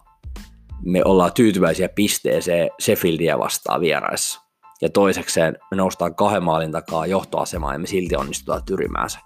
me 0.85 1.01
ollaan 1.05 1.33
tyytyväisiä 1.33 1.89
pisteeseen 1.89 2.69
Sheffieldia 2.81 3.39
vastaan 3.39 3.81
vieraissa 3.81 4.41
ja 4.81 4.89
toisekseen 4.89 5.57
me 5.71 5.77
noustaan 5.77 6.15
kahden 6.15 6.43
maalin 6.43 6.71
takaa 6.71 7.05
johtoasemaan 7.05 7.75
ja 7.75 7.79
me 7.79 7.87
silti 7.87 8.15
onnistutaan 8.15 8.65
tyrymään 8.65 9.09
se. 9.09 9.17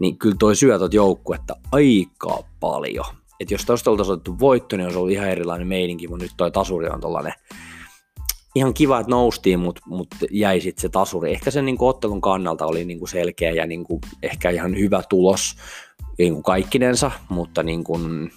Niin 0.00 0.18
kyllä 0.18 0.36
toi 0.38 0.56
syö 0.56 0.78
tuot 0.78 0.94
joukkuetta 0.94 1.54
aika 1.72 2.44
paljon. 2.60 3.04
Et 3.40 3.50
jos 3.50 3.64
tuosta 3.64 3.90
oltaisiin 3.90 4.12
otettu 4.12 4.38
voitto, 4.38 4.76
niin 4.76 4.84
olisi 4.84 4.98
ollut 4.98 5.12
ihan 5.12 5.28
erilainen 5.28 5.66
meininki, 5.66 6.08
mutta 6.08 6.24
nyt 6.24 6.32
toi 6.36 6.50
tasuri 6.50 6.88
on 6.88 7.00
tollanen 7.00 7.32
ihan 8.54 8.74
kiva, 8.74 9.00
että 9.00 9.10
noustiin, 9.10 9.60
mutta 9.60 9.82
mut 9.86 10.08
jäi 10.30 10.60
sitten 10.60 10.82
se 10.82 10.88
tasuri. 10.88 11.32
Ehkä 11.32 11.50
sen 11.50 11.64
niin 11.64 11.76
ottelun 11.80 12.20
kannalta 12.20 12.66
oli 12.66 12.84
niin 12.84 13.08
selkeä 13.08 13.50
ja 13.50 13.66
niin 13.66 13.84
ehkä 14.22 14.50
ihan 14.50 14.78
hyvä 14.78 15.02
tulos 15.08 15.56
niin 16.18 16.42
kaikkinensa, 16.42 17.10
mutta 17.28 17.62
niin 17.62 17.84
kuin, 17.84 18.32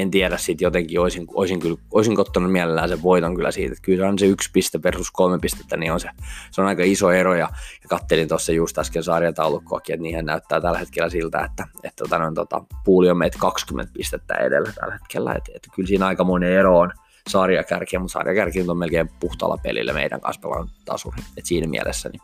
en 0.00 0.10
tiedä 0.10 0.36
sitten 0.36 0.66
jotenkin, 0.66 1.00
olisin, 1.00 1.26
olisin, 1.34 1.60
kyllä, 1.60 1.76
olisin 1.90 2.20
ottanut 2.20 2.52
mielellään 2.52 2.88
sen 2.88 3.02
voiton 3.02 3.34
kyllä 3.36 3.50
siitä, 3.50 3.72
että 3.72 3.82
kyllä 3.82 4.08
on 4.08 4.18
se 4.18 4.26
yksi 4.26 4.50
piste 4.52 4.82
versus 4.82 5.10
kolme 5.10 5.38
pistettä, 5.38 5.76
niin 5.76 5.92
on 5.92 6.00
se, 6.00 6.08
se 6.50 6.60
on 6.60 6.66
aika 6.66 6.82
iso 6.84 7.10
ero, 7.10 7.34
ja, 7.34 7.48
ja 7.82 7.88
kattelin 7.88 8.28
tuossa 8.28 8.52
just 8.52 8.78
äsken 8.78 9.02
sarjataulukkoakin, 9.02 9.94
että 9.94 10.02
niihin 10.02 10.26
näyttää 10.26 10.60
tällä 10.60 10.78
hetkellä 10.78 11.10
siltä, 11.10 11.44
että, 11.44 11.64
että 11.84 12.04
tota, 12.04 12.18
no, 12.18 12.32
tota, 12.34 12.64
puuli 12.84 13.10
on 13.10 13.18
meitä 13.18 13.38
20 13.38 13.92
pistettä 13.92 14.34
edellä 14.34 14.72
tällä 14.72 14.92
hetkellä, 14.92 15.34
että, 15.34 15.52
että 15.54 15.68
kyllä 15.74 15.86
siinä 15.86 16.06
aikamoinen 16.06 16.52
ero 16.52 16.78
on 16.78 16.92
sarjakärkiä, 17.28 17.98
mutta 17.98 18.12
sarjakärki 18.12 18.64
on 18.68 18.78
melkein 18.78 19.10
puhtaalla 19.20 19.58
pelillä 19.62 19.92
meidän 19.92 20.20
kanssa 20.20 20.40
pelaan 20.40 20.68
tasuri, 20.84 21.18
että 21.36 21.48
siinä 21.48 21.66
mielessä 21.66 22.08
niin 22.08 22.22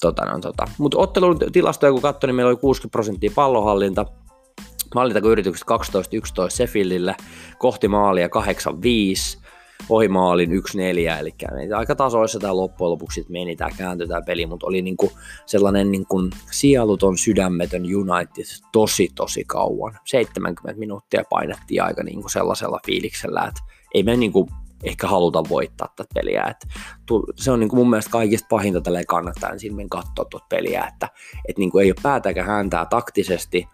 Tota, 0.00 0.24
no, 0.24 0.40
tota. 0.40 0.64
Mutta 0.78 0.98
ottelun 0.98 1.38
tilastoja 1.52 1.92
kun 1.92 2.02
katsoin, 2.02 2.28
niin 2.28 2.36
meillä 2.36 2.48
oli 2.48 2.56
60 2.56 2.92
prosenttia 2.92 3.30
pallohallinta, 3.34 4.06
Maalintako 4.96 5.28
yritykset 5.30 5.66
12-11 5.68 5.70
Sefillille, 6.48 7.16
kohti 7.58 7.88
maalia 7.88 8.28
8-5, 8.28 8.30
ohi 9.88 10.08
maalin 10.08 10.50
1-4, 10.50 10.52
eli 11.20 11.34
aika 11.76 11.94
tasoissa 11.94 12.38
tämä 12.38 12.56
loppujen 12.56 12.90
lopuksi 12.90 13.26
meni, 13.28 13.56
tämä 13.56 13.70
kääntyi 13.78 14.08
tämä 14.08 14.22
peli, 14.22 14.46
mutta 14.46 14.66
oli 14.66 14.82
niinku 14.82 15.12
sellainen 15.46 15.90
niinku 15.90 16.22
sieluton, 16.50 17.18
sydämetön 17.18 17.82
United 17.82 18.44
tosi 18.72 19.08
tosi 19.14 19.44
kauan. 19.44 19.98
70 20.04 20.78
minuuttia 20.78 21.22
painettiin 21.30 21.82
aika 21.82 22.02
niinku 22.02 22.28
sellaisella 22.28 22.80
fiiliksellä, 22.86 23.44
että 23.48 23.60
ei 23.94 24.02
me 24.02 24.16
niinku 24.16 24.48
ehkä 24.84 25.06
haluta 25.06 25.42
voittaa 25.48 25.88
tätä 25.96 26.14
peliä. 26.14 26.44
Et 26.44 26.66
se 27.36 27.50
on 27.50 27.60
niinku 27.60 27.76
mun 27.76 27.90
mielestä 27.90 28.10
kaikista 28.10 28.46
pahinta 28.50 28.80
tällä 28.80 29.04
kannattaa 29.08 29.58
silmin 29.58 29.88
katsoa 29.88 30.24
tuota 30.24 30.46
peliä, 30.48 30.84
että 30.92 31.08
et 31.48 31.58
niinku 31.58 31.78
ei 31.78 31.90
ole 31.90 31.96
päätäkään 32.02 32.46
hääntää 32.46 32.86
taktisesti, 32.86 33.68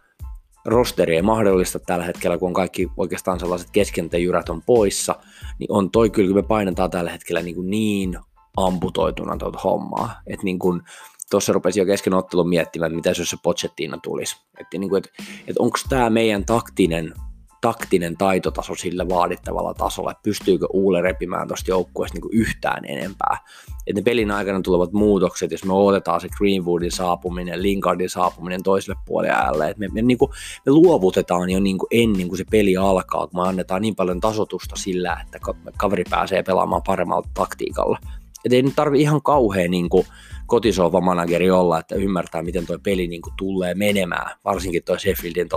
rosteri 0.64 1.16
ei 1.16 1.22
mahdollista 1.22 1.78
tällä 1.78 2.04
hetkellä, 2.04 2.38
kun 2.38 2.52
kaikki 2.52 2.88
oikeastaan 2.96 3.40
sellaiset 3.40 3.70
keskentäjyrät 3.70 4.48
on 4.48 4.62
poissa, 4.62 5.14
niin 5.58 5.72
on 5.72 5.90
toi 5.90 6.10
kyllä, 6.10 6.34
me 6.34 6.42
painetaan 6.42 6.90
tällä 6.90 7.10
hetkellä 7.10 7.42
niin, 7.42 7.54
kuin 7.54 7.70
niin 7.70 8.18
amputoituna 8.56 9.36
tuota 9.36 9.58
hommaa, 9.64 10.20
että 10.26 10.44
niin 10.44 10.58
kuin, 10.58 10.82
tuossa 11.30 11.52
rupesi 11.52 11.80
jo 11.80 11.86
kesken 11.86 12.14
ottelun 12.14 12.48
miettimään, 12.48 12.86
että 12.92 12.96
mitä 12.96 13.20
jos 13.20 13.30
se 13.30 13.36
Pochettino 13.42 13.98
tulisi. 14.02 14.36
Että, 14.60 14.78
niin 14.78 14.96
että, 14.96 15.10
että 15.46 15.62
onko 15.62 15.78
tämä 15.88 16.10
meidän 16.10 16.44
taktinen 16.44 17.14
taktinen 17.62 18.16
taitotaso 18.16 18.74
sillä 18.74 19.08
vaadittavalla 19.08 19.74
tasolla, 19.74 20.10
että 20.10 20.22
pystyykö 20.22 20.66
Uule 20.72 21.02
repimään 21.02 21.48
tuosta 21.48 21.70
joukkueesta 21.70 22.18
niin 22.18 22.40
yhtään 22.40 22.84
enempää. 22.84 23.38
Että 23.86 24.00
ne 24.00 24.02
pelin 24.02 24.30
aikana 24.30 24.60
tulevat 24.62 24.92
muutokset, 24.92 25.50
jos 25.50 25.64
me 25.64 25.72
odotetaan 25.72 26.20
se 26.20 26.28
Greenwoodin 26.38 26.92
saapuminen, 26.92 27.62
Lingardin 27.62 28.10
saapuminen 28.10 28.62
toiselle 28.62 29.00
puolelle 29.06 29.70
että 29.70 29.80
me, 29.80 29.88
me, 29.92 30.02
niin 30.02 30.18
kuin, 30.18 30.30
me 30.66 30.72
luovutetaan 30.72 31.50
jo 31.50 31.60
niin 31.60 31.78
kuin 31.78 31.88
ennen 31.90 32.28
kuin 32.28 32.38
se 32.38 32.44
peli 32.50 32.76
alkaa, 32.76 33.26
kun 33.26 33.40
me 33.42 33.48
annetaan 33.48 33.82
niin 33.82 33.94
paljon 33.94 34.20
tasotusta 34.20 34.76
sillä, 34.76 35.16
että 35.24 35.38
kaveri 35.78 36.04
pääsee 36.10 36.42
pelaamaan 36.42 36.82
paremmalla 36.86 37.28
taktiikalla. 37.34 37.98
Että 38.44 38.56
ei 38.56 38.62
nyt 38.62 38.76
tarvi 38.76 39.00
ihan 39.00 39.22
kauhean 39.22 39.70
niin 39.70 39.88
kuin, 39.88 40.06
kotisohva 40.46 41.00
manageri 41.00 41.50
olla, 41.50 41.78
että 41.78 41.94
ymmärtää, 41.94 42.42
miten 42.42 42.66
tuo 42.66 42.78
peli 42.78 43.08
niin 43.08 43.22
kuin 43.22 43.34
tulee 43.36 43.74
menemään, 43.74 44.36
varsinkin 44.44 44.82
tuo 44.84 44.98
Sheffieldin 44.98 45.48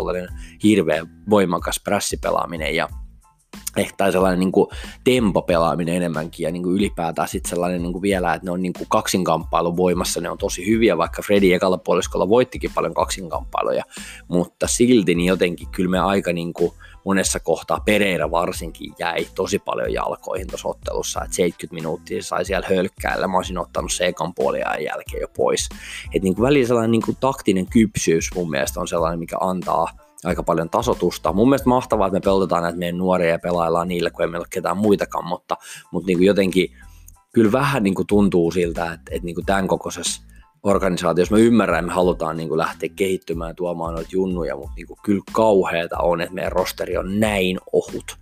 hirveän 0.63 1.08
voimakas 1.29 1.82
prässipelaaminen 1.84 2.75
ja 2.75 2.89
ehkä 3.77 3.94
tai 3.98 4.12
sellainen 4.12 4.39
niin 4.39 4.51
kuin 4.51 4.67
tempopelaaminen 5.03 5.96
enemmänkin 5.96 6.44
ja 6.44 6.51
niin 6.51 6.63
kuin 6.63 6.75
ylipäätään 6.75 7.27
sitten 7.27 7.50
sellainen 7.50 7.82
niin 7.82 7.94
kuin 7.94 8.01
vielä, 8.01 8.34
että 8.34 8.46
ne 8.46 8.51
on 8.51 8.62
niin 8.62 8.74
kuin 8.74 9.77
voimassa, 9.77 10.22
ne 10.22 10.29
on 10.29 10.38
tosi 10.38 10.67
hyviä, 10.67 10.98
vaikka 10.98 11.22
Fredi 11.22 11.53
ekalla 11.53 11.77
puoliskolla 11.77 12.29
voittikin 12.29 12.72
paljon 12.75 12.94
kaksinkamppailuja, 12.94 13.84
mutta 14.27 14.67
silti 14.67 15.15
niin 15.15 15.27
jotenkin 15.27 15.67
kyllä 15.67 15.89
me 15.89 16.00
aika 16.00 16.34
niin 16.34 16.53
kuin 16.53 16.72
monessa 17.05 17.39
kohtaa 17.39 17.79
Pereira 17.86 18.32
varsinkin 18.32 18.94
jäi 19.00 19.27
tosi 19.36 19.60
paljon 19.60 19.94
jalkoihin 19.94 20.48
tuossa 20.48 20.67
ottelussa, 20.67 21.24
että 21.24 21.36
70 21.36 21.75
minuuttia 21.75 22.24
sai 22.24 22.46
siellä 22.46 22.67
hölkkäillä, 22.70 23.27
mä 23.27 23.38
olisin 23.38 23.58
ottanut 23.58 23.91
se 23.91 24.05
ekan 24.05 24.34
puoliajan 24.34 24.84
jälkeen 24.84 25.22
jo 25.22 25.27
pois. 25.27 25.70
Että 26.05 26.24
niin 26.24 26.41
välillä 26.41 26.67
sellainen 26.67 26.91
niin 26.91 27.05
kuin 27.05 27.17
taktinen 27.20 27.65
kypsyys 27.65 28.29
mun 28.36 28.50
mielestä 28.50 28.79
on 28.79 28.88
sellainen, 28.88 29.20
mikä 29.20 29.38
antaa 29.39 30.04
aika 30.25 30.44
paljon 30.44 30.70
tasotusta. 30.70 31.34
Mun 31.34 31.50
mielestä 31.50 31.70
mahtavaa, 31.70 32.08
että 32.08 32.15
me 32.15 32.22
pelotetaan 32.22 32.63
näitä 32.63 32.77
meidän 32.77 32.98
nuoria 32.98 33.29
ja 33.29 33.39
pelaillaan 33.39 33.88
niille, 33.88 34.10
kun 34.10 34.22
ei 34.22 34.27
meillä 34.27 34.44
ole 34.44 34.48
ketään 34.50 34.77
muitakaan, 34.77 35.25
mutta, 35.25 35.58
mutta 35.91 36.08
niin 36.08 36.17
kuin 36.17 36.27
jotenkin 36.27 36.77
kyllä 37.34 37.51
vähän 37.51 37.84
niin 37.84 37.96
kuin 37.96 38.08
tuntuu 38.08 38.51
siltä, 38.51 38.84
että, 38.84 39.12
että 39.12 39.25
niin 39.25 39.36
kuin 39.36 39.46
tämän 39.46 39.67
kokoisessa 39.67 40.22
organisaatiossa 40.63 41.36
me 41.36 41.41
ymmärrän, 41.41 41.79
että 41.79 41.88
me 41.88 41.94
halutaan 41.94 42.38
niin 42.38 42.50
kuin 42.50 42.58
lähteä 42.58 42.89
kehittymään 42.96 43.50
ja 43.50 43.53
tuomaan 43.53 43.94
noita 43.94 44.10
junnuja, 44.12 44.55
mutta 44.55 44.74
niin 44.75 44.88
kuin 44.88 45.00
kyllä 45.03 45.24
kauheata 45.32 45.98
on, 45.98 46.22
että 46.22 46.36
meidän 46.36 46.51
rosteri 46.51 46.98
on 46.98 47.20
näin 47.20 47.60
ohut. 47.72 48.17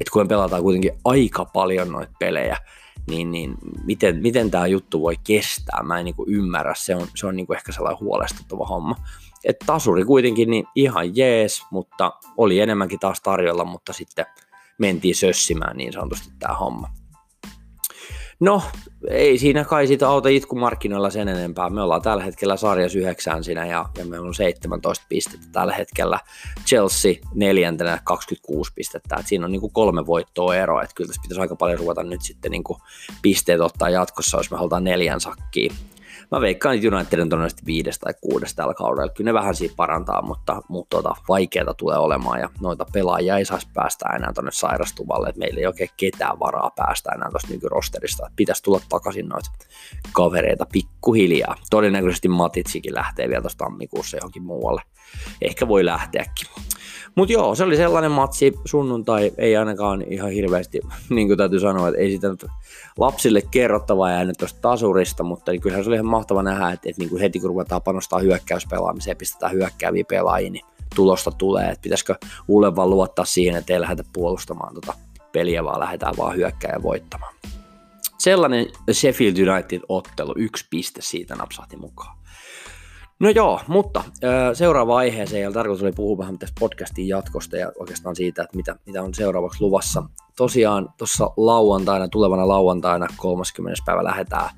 Että 0.00 0.10
kun 0.12 0.22
me 0.22 0.28
pelataan 0.28 0.62
kuitenkin 0.62 0.92
aika 1.04 1.44
paljon 1.44 1.92
noita 1.92 2.12
pelejä, 2.18 2.56
niin, 3.08 3.30
niin 3.30 3.54
miten, 3.84 4.22
miten 4.22 4.50
tämä 4.50 4.66
juttu 4.66 5.02
voi 5.02 5.14
kestää, 5.24 5.82
mä 5.82 5.98
en 5.98 6.04
niin 6.04 6.14
kuin 6.14 6.30
ymmärrä, 6.30 6.74
se 6.76 6.96
on, 6.96 7.06
se 7.14 7.26
on 7.26 7.36
niin 7.36 7.46
kuin 7.46 7.56
ehkä 7.56 7.72
sellainen 7.72 8.00
huolestuttava 8.00 8.66
homma. 8.66 8.96
Et 9.44 9.56
tasuri 9.66 10.04
kuitenkin 10.04 10.50
niin 10.50 10.66
ihan 10.74 11.16
jees, 11.16 11.62
mutta 11.70 12.12
oli 12.36 12.60
enemmänkin 12.60 12.98
taas 12.98 13.20
tarjolla, 13.20 13.64
mutta 13.64 13.92
sitten 13.92 14.26
mentiin 14.78 15.14
sössimään 15.14 15.76
niin 15.76 15.92
sanotusti 15.92 16.28
tämä 16.38 16.54
homma. 16.54 16.88
No, 18.40 18.62
ei 19.10 19.38
siinä 19.38 19.64
kai 19.64 19.86
sitä 19.86 20.08
auta 20.08 20.28
itkumarkkinoilla 20.28 21.10
sen 21.10 21.28
enempää. 21.28 21.70
Me 21.70 21.82
ollaan 21.82 22.02
tällä 22.02 22.24
hetkellä 22.24 22.56
sarjas 22.56 22.94
yhdeksään 22.94 23.44
siinä 23.44 23.66
ja, 23.66 23.86
ja 23.98 24.04
meillä 24.04 24.26
on 24.26 24.34
17 24.34 25.06
pistettä 25.08 25.46
tällä 25.52 25.74
hetkellä. 25.74 26.20
Chelsea 26.66 27.14
neljäntenä 27.34 27.98
26 28.04 28.72
pistettä. 28.74 29.16
Et 29.20 29.26
siinä 29.26 29.44
on 29.44 29.52
niinku 29.52 29.68
kolme 29.68 30.06
voittoa 30.06 30.56
eroa. 30.56 30.82
Et 30.82 30.94
kyllä 30.94 31.08
tässä 31.08 31.22
pitäisi 31.22 31.40
aika 31.40 31.56
paljon 31.56 31.78
ruveta 31.78 32.02
nyt 32.02 32.22
sitten 32.22 32.50
niinku 32.50 32.78
pisteet 33.22 33.60
ottaa 33.60 33.90
jatkossa, 33.90 34.36
jos 34.36 34.50
me 34.50 34.56
halutaan 34.56 34.84
neljän 34.84 35.20
sakkiin 35.20 35.72
mä 36.30 36.40
veikkaan, 36.40 36.76
että 36.76 36.96
United 36.96 37.18
on 37.18 37.28
todennäköisesti 37.28 37.62
viides 37.66 37.98
tai 37.98 38.14
kuudes 38.20 38.54
tällä 38.54 38.74
kaudella. 38.74 39.12
Kyllä 39.12 39.28
ne 39.28 39.34
vähän 39.34 39.54
siitä 39.54 39.74
parantaa, 39.76 40.22
mutta, 40.22 40.62
mutta 40.68 40.96
tota, 40.96 41.14
vaikeaa 41.28 41.74
tulee 41.74 41.98
olemaan 41.98 42.40
ja 42.40 42.48
noita 42.60 42.86
pelaajia 42.92 43.38
ei 43.38 43.44
saisi 43.44 43.68
päästä 43.74 44.08
enää 44.16 44.32
tuonne 44.32 44.50
sairastuvalle, 44.52 45.28
että 45.28 45.38
meillä 45.38 45.60
ei 45.60 45.66
oikein 45.66 45.90
ketään 45.96 46.40
varaa 46.40 46.70
päästä 46.76 47.12
enää 47.14 47.30
tuosta 47.30 47.52
nykyrosterista. 47.52 48.30
Pitäisi 48.36 48.62
tulla 48.62 48.80
takaisin 48.88 49.28
noita 49.28 49.50
kavereita 50.12 50.66
pikkuhiljaa. 50.72 51.54
Todennäköisesti 51.70 52.28
Matitsikin 52.28 52.94
lähtee 52.94 53.28
vielä 53.28 53.42
tuosta 53.42 53.64
tammikuussa 53.64 54.16
johonkin 54.16 54.42
muualle. 54.42 54.82
Ehkä 55.42 55.68
voi 55.68 55.84
lähteäkin. 55.84 56.46
Mutta 57.14 57.32
joo, 57.32 57.54
se 57.54 57.64
oli 57.64 57.76
sellainen 57.76 58.10
matsi 58.10 58.52
sunnuntai, 58.64 59.32
ei 59.38 59.56
ainakaan 59.56 60.04
ihan 60.08 60.30
hirveästi, 60.30 60.80
niin 61.10 61.28
kuin 61.28 61.38
täytyy 61.38 61.60
sanoa, 61.60 61.88
että 61.88 62.00
ei 62.00 62.10
sitä 62.10 62.28
lapsille 62.98 63.42
kerrottavaa 63.50 64.10
jäänyt 64.10 64.36
tuosta 64.38 64.60
tasurista, 64.60 65.22
mutta 65.22 65.52
niin 65.52 65.60
kyllähän 65.60 65.84
se 65.84 65.90
oli 65.90 65.96
ihan 65.96 66.06
mahtava 66.24 66.42
nähdä, 66.42 66.70
että, 66.70 66.88
että 66.90 67.02
niin 67.02 67.10
kuin 67.10 67.20
heti 67.20 67.40
kun 67.40 67.48
ruvetaan 67.48 67.82
panostaa 67.82 68.18
hyökkäyspelaamiseen, 68.18 69.16
pistetään 69.16 69.52
hyökkääviä 69.52 70.04
pelaajia, 70.08 70.50
niin 70.50 70.64
tulosta 70.94 71.30
tulee, 71.30 71.70
että 71.70 71.82
pitäisikö 71.82 72.14
Ulle 72.48 72.76
vaan 72.76 72.90
luottaa 72.90 73.24
siihen, 73.24 73.56
että 73.56 73.72
ei 73.72 73.80
lähdetä 73.80 74.04
puolustamaan 74.12 74.74
tota 74.74 74.94
peliä, 75.32 75.64
vaan 75.64 75.80
lähdetään 75.80 76.14
vaan 76.16 76.36
hyökkää 76.36 76.72
ja 76.72 76.82
voittamaan. 76.82 77.34
Sellainen 78.18 78.66
Sheffield 78.92 79.36
United-ottelu, 79.48 80.34
yksi 80.36 80.66
piste 80.70 81.02
siitä 81.02 81.34
napsahti 81.34 81.76
mukaan. 81.76 82.18
No 83.20 83.28
joo, 83.28 83.60
mutta 83.68 84.04
seuraava 84.54 84.96
aiheeseen, 84.96 85.42
ja 85.42 85.52
tarkoitus 85.52 85.82
oli 85.82 85.92
puhua 85.92 86.18
vähän 86.18 86.38
tästä 86.38 86.60
podcastin 86.60 87.08
jatkosta 87.08 87.56
ja 87.56 87.72
oikeastaan 87.78 88.16
siitä, 88.16 88.42
että 88.42 88.56
mitä, 88.56 88.76
mitä 88.86 89.02
on 89.02 89.14
seuraavaksi 89.14 89.60
luvassa. 89.60 90.02
Tosiaan 90.36 90.88
tuossa 90.98 91.30
lauantaina, 91.36 92.08
tulevana 92.08 92.48
lauantaina 92.48 93.06
30. 93.16 93.82
päivä 93.86 94.04
lähdetään 94.04 94.50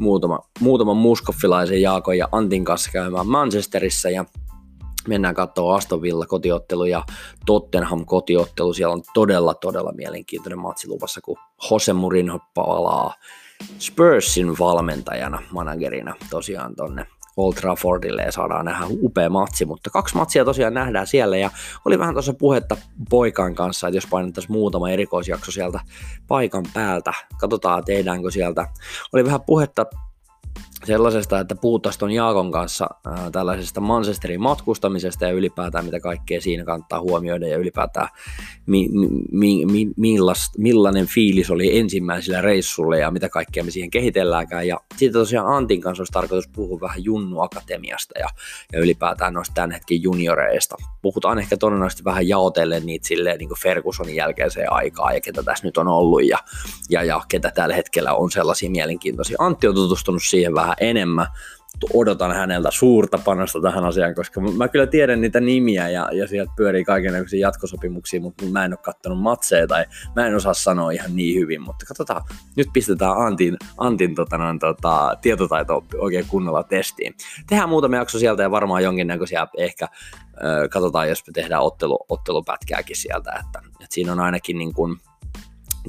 muutama, 0.00 0.38
muutaman 0.60 0.96
muskoffilaisen 0.96 1.82
Jaakon 1.82 2.18
ja 2.18 2.28
Antin 2.32 2.64
kanssa 2.64 2.90
käymään 2.90 3.26
Manchesterissa 3.26 4.10
ja 4.10 4.24
mennään 5.08 5.34
katsoa 5.34 5.74
Aston 5.74 6.02
Villa 6.02 6.26
kotiottelu 6.26 6.84
ja 6.84 7.04
Tottenham 7.46 8.04
kotiottelu. 8.06 8.72
Siellä 8.72 8.92
on 8.92 9.02
todella, 9.14 9.54
todella 9.54 9.92
mielenkiintoinen 9.92 10.58
matsi 10.58 10.88
luvassa, 10.88 11.20
kun 11.20 11.36
Jose 11.70 11.92
Mourinho 11.92 12.38
palaa 12.54 13.14
Spursin 13.78 14.58
valmentajana, 14.58 15.42
managerina 15.52 16.14
tosiaan 16.30 16.76
tonne 16.76 17.06
Old 17.36 17.54
Traffordille 17.54 18.22
ja 18.22 18.32
saadaan 18.32 18.64
nähdä 18.64 18.86
upea 19.02 19.30
matsi, 19.30 19.64
mutta 19.64 19.90
kaksi 19.90 20.16
matsia 20.16 20.44
tosiaan 20.44 20.74
nähdään 20.74 21.06
siellä 21.06 21.36
ja 21.36 21.50
oli 21.84 21.98
vähän 21.98 22.14
tuossa 22.14 22.34
puhetta 22.34 22.76
poikan 23.10 23.54
kanssa, 23.54 23.88
että 23.88 23.96
jos 23.96 24.06
painettaisiin 24.06 24.52
muutama 24.52 24.90
erikoisjakso 24.90 25.52
sieltä 25.52 25.80
paikan 26.28 26.64
päältä, 26.74 27.12
katsotaan 27.40 27.84
tehdäänkö 27.84 28.30
sieltä. 28.30 28.66
Oli 29.12 29.24
vähän 29.24 29.40
puhetta 29.46 29.86
sellaisesta, 30.84 31.40
että 31.40 31.54
puhuttaisiin 31.54 31.98
tuon 31.98 32.10
Jaakon 32.10 32.52
kanssa 32.52 32.86
ää, 33.06 33.30
tällaisesta 33.30 33.80
Manchesterin 33.80 34.40
matkustamisesta 34.40 35.24
ja 35.24 35.32
ylipäätään 35.32 35.84
mitä 35.84 36.00
kaikkea 36.00 36.40
siinä 36.40 36.64
kannattaa 36.64 37.00
huomioida 37.00 37.48
ja 37.48 37.56
ylipäätään 37.56 38.08
mi, 38.66 38.88
mi, 39.32 39.66
mi, 39.66 39.88
millas, 39.96 40.50
millainen 40.58 41.06
fiilis 41.06 41.50
oli 41.50 41.78
ensimmäisellä 41.78 42.40
reissulla 42.40 42.96
ja 42.96 43.10
mitä 43.10 43.28
kaikkea 43.28 43.64
me 43.64 43.70
siihen 43.70 43.90
kehitelläänkään. 43.90 44.66
Ja 44.66 44.80
siitä 44.96 45.12
tosiaan 45.12 45.56
Antin 45.56 45.80
kanssa 45.80 46.00
olisi 46.00 46.12
tarkoitus 46.12 46.48
puhua 46.48 46.80
vähän 46.80 47.04
Junnu 47.04 47.40
Akatemiasta 47.40 48.18
ja, 48.18 48.28
ja 48.72 48.80
ylipäätään 48.80 49.34
noista 49.34 49.54
tämän 49.54 49.70
hetken 49.70 50.02
junioreista. 50.02 50.76
Puhutaan 51.02 51.38
ehkä 51.38 51.56
todennäköisesti 51.56 52.04
vähän 52.04 52.28
jaotellen 52.28 52.86
niitä 52.86 53.08
silleen 53.08 53.38
niin 53.38 53.48
kuin 53.48 53.60
Fergusonin 53.60 54.16
jälkeiseen 54.16 54.72
aikaan 54.72 55.14
ja 55.14 55.20
ketä 55.20 55.42
tässä 55.42 55.66
nyt 55.66 55.78
on 55.78 55.88
ollut 55.88 56.26
ja, 56.26 56.38
ja, 56.90 57.04
ja 57.04 57.20
ketä 57.28 57.50
tällä 57.50 57.74
hetkellä 57.74 58.14
on 58.14 58.30
sellaisia 58.30 58.70
mielenkiintoisia. 58.70 59.36
Antti 59.38 59.68
on 59.68 59.74
tutustunut 59.74 60.22
siihen 60.22 60.54
vähän 60.54 60.69
enemmän, 60.80 61.26
odotan 61.94 62.32
häneltä 62.32 62.70
suurta 62.70 63.18
panosta 63.18 63.60
tähän 63.60 63.84
asiaan, 63.84 64.14
koska 64.14 64.40
mä 64.40 64.68
kyllä 64.68 64.86
tiedän 64.86 65.20
niitä 65.20 65.40
nimiä 65.40 65.88
ja, 65.88 66.08
ja 66.12 66.28
sieltä 66.28 66.52
pyörii 66.56 66.84
kaikenlaisia 66.84 67.40
jatkosopimuksia, 67.40 68.20
mutta 68.20 68.44
mä 68.46 68.64
en 68.64 68.72
ole 68.72 68.78
kattonut 68.82 69.20
matseja 69.20 69.66
tai 69.66 69.84
mä 70.16 70.26
en 70.26 70.36
osaa 70.36 70.54
sanoa 70.54 70.90
ihan 70.90 71.16
niin 71.16 71.40
hyvin, 71.40 71.62
mutta 71.62 71.86
katsotaan, 71.86 72.22
nyt 72.56 72.68
pistetään 72.72 73.16
Antin, 73.16 73.56
Antin 73.78 74.14
tota, 74.14 74.38
noin, 74.38 74.58
tota, 74.58 75.16
tietotaito 75.22 75.84
oikein 75.98 76.26
kunnolla 76.28 76.62
testiin. 76.62 77.14
Tehdään 77.46 77.68
muutama 77.68 77.96
jakso 77.96 78.18
sieltä 78.18 78.42
ja 78.42 78.50
varmaan 78.50 78.82
jonkinnäköisiä 78.82 79.46
ehkä 79.56 79.88
katsotaan, 80.70 81.08
jos 81.08 81.26
me 81.26 81.32
tehdään 81.32 81.62
ottelu, 81.62 81.98
ottelupätkääkin 82.08 82.96
sieltä, 82.96 83.32
että, 83.32 83.58
että 83.70 83.94
siinä 83.94 84.12
on 84.12 84.20
ainakin 84.20 84.58
niin 84.58 84.74
kuin, 84.74 84.96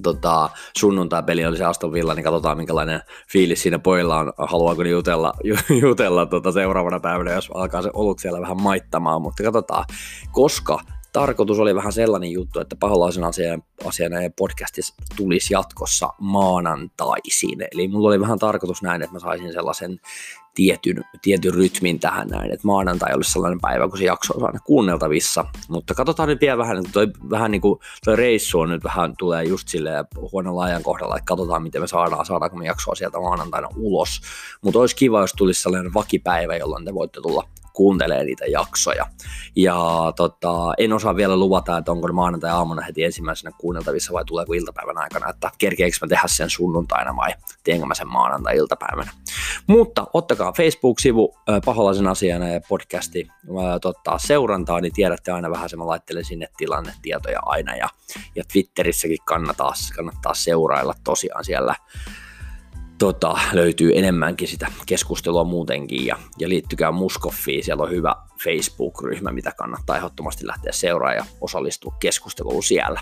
tota, 0.03 0.49
sunnuntai-peli 0.77 1.45
oli 1.45 1.57
se 1.57 1.65
Aston 1.65 1.93
Villa, 1.93 2.13
niin 2.13 2.23
katsotaan 2.23 2.57
minkälainen 2.57 3.01
fiilis 3.31 3.63
siinä 3.63 3.79
pojilla 3.79 4.19
on, 4.19 4.33
haluaako 4.37 4.83
jutella, 4.83 5.33
jutella 5.81 6.25
tota 6.25 6.51
seuraavana 6.51 6.99
päivänä, 6.99 7.31
jos 7.31 7.49
alkaa 7.53 7.81
se 7.81 7.89
olut 7.93 8.19
siellä 8.19 8.41
vähän 8.41 8.61
maittamaan, 8.61 9.21
mutta 9.21 9.43
katsotaan, 9.43 9.85
koska 10.31 10.79
tarkoitus 11.13 11.59
oli 11.59 11.75
vähän 11.75 11.93
sellainen 11.93 12.31
juttu, 12.31 12.59
että 12.59 12.75
paholaisen 12.75 13.23
asian, 13.23 13.63
asiana 13.85 14.17
podcastissa 14.37 14.95
tulisi 15.17 15.53
jatkossa 15.53 16.09
maanantaisin. 16.19 17.67
Eli 17.71 17.87
mulla 17.87 18.07
oli 18.07 18.19
vähän 18.19 18.39
tarkoitus 18.39 18.81
näin, 18.81 19.01
että 19.01 19.13
mä 19.13 19.19
saisin 19.19 19.53
sellaisen 19.53 19.99
tietyn, 20.55 21.03
tietyn 21.21 21.53
rytmin 21.53 21.99
tähän 21.99 22.27
näin, 22.27 22.51
että 22.51 22.67
maanantai 22.67 23.13
olisi 23.13 23.31
sellainen 23.31 23.61
päivä, 23.61 23.87
kun 23.87 23.97
se 23.97 24.05
jakso 24.05 24.33
on 24.37 24.45
aina 24.45 24.59
kuunneltavissa, 24.59 25.45
mutta 25.69 25.93
katsotaan 25.93 26.29
nyt 26.29 26.41
vielä 26.41 26.57
vähän, 26.57 26.83
toi, 26.93 27.07
vähän 27.29 27.51
niin 27.51 27.61
kuin 27.61 27.79
toi 28.05 28.15
reissu 28.15 28.59
on 28.59 28.69
nyt 28.69 28.83
vähän 28.83 29.13
tulee 29.17 29.43
just 29.43 29.67
silleen 29.67 30.05
huonolla 30.31 30.63
ajankohdalla, 30.63 31.17
että 31.17 31.25
katsotaan 31.25 31.63
miten 31.63 31.81
me 31.81 31.87
saadaan, 31.87 32.25
saadaanko 32.25 32.57
me 32.57 32.65
jaksoa 32.65 32.95
sieltä 32.95 33.19
maanantaina 33.19 33.67
ulos, 33.75 34.21
mutta 34.61 34.79
olisi 34.79 34.95
kiva, 34.95 35.21
jos 35.21 35.33
tulisi 35.33 35.61
sellainen 35.61 35.93
vakipäivä, 35.93 36.55
jolloin 36.55 36.85
te 36.85 36.93
voitte 36.93 37.21
tulla 37.21 37.47
kuuntelee 37.73 38.23
niitä 38.23 38.45
jaksoja. 38.45 39.07
Ja 39.55 39.77
tota, 40.15 40.73
en 40.77 40.93
osaa 40.93 41.15
vielä 41.15 41.37
luvata, 41.37 41.77
että 41.77 41.91
onko 41.91 42.07
maanantai-aamuna 42.07 42.81
heti 42.81 43.03
ensimmäisenä 43.03 43.51
kuunneltavissa 43.57 44.13
vai 44.13 44.25
tuleeko 44.25 44.53
iltapäivän 44.53 44.97
aikana, 44.97 45.29
että 45.29 45.51
kerkeekö 45.57 45.97
mä 46.01 46.07
tehdä 46.07 46.27
sen 46.27 46.49
sunnuntaina 46.49 47.15
vai 47.15 47.33
teenkö 47.63 47.85
mä 47.85 47.95
sen 47.95 48.07
maanantai-iltapäivänä. 48.07 49.11
Mutta 49.67 50.07
ottakaa 50.13 50.53
Facebook-sivu 50.53 51.35
paholaisen 51.65 52.07
asiana 52.07 52.49
ja 52.49 52.61
podcasti 52.69 53.27
tota, 53.81 54.17
seurantaa, 54.17 54.81
niin 54.81 54.93
tiedätte 54.93 55.31
aina 55.31 55.51
vähän 55.51 55.69
se, 55.69 55.77
mä 55.77 55.87
laittelen 55.87 56.25
sinne 56.25 56.47
tilannetietoja 56.57 57.39
aina 57.45 57.75
ja, 57.75 57.89
ja 58.35 58.43
Twitterissäkin 58.53 59.17
kannattaa, 59.25 59.73
kannattaa 59.95 60.33
seurailla 60.33 60.93
tosiaan 61.03 61.45
siellä 61.45 61.75
tota, 63.01 63.39
löytyy 63.53 63.91
enemmänkin 63.95 64.47
sitä 64.47 64.67
keskustelua 64.85 65.43
muutenkin 65.43 66.05
ja, 66.05 66.17
ja 66.39 66.49
liittykää 66.49 66.91
Muskoffiin, 66.91 67.63
siellä 67.63 67.83
on 67.83 67.91
hyvä 67.91 68.15
Facebook-ryhmä, 68.43 69.31
mitä 69.31 69.51
kannattaa 69.57 69.97
ehdottomasti 69.97 70.47
lähteä 70.47 70.71
seuraamaan 70.71 71.17
ja 71.17 71.25
osallistua 71.41 71.95
keskusteluun 71.99 72.63
siellä. 72.63 73.01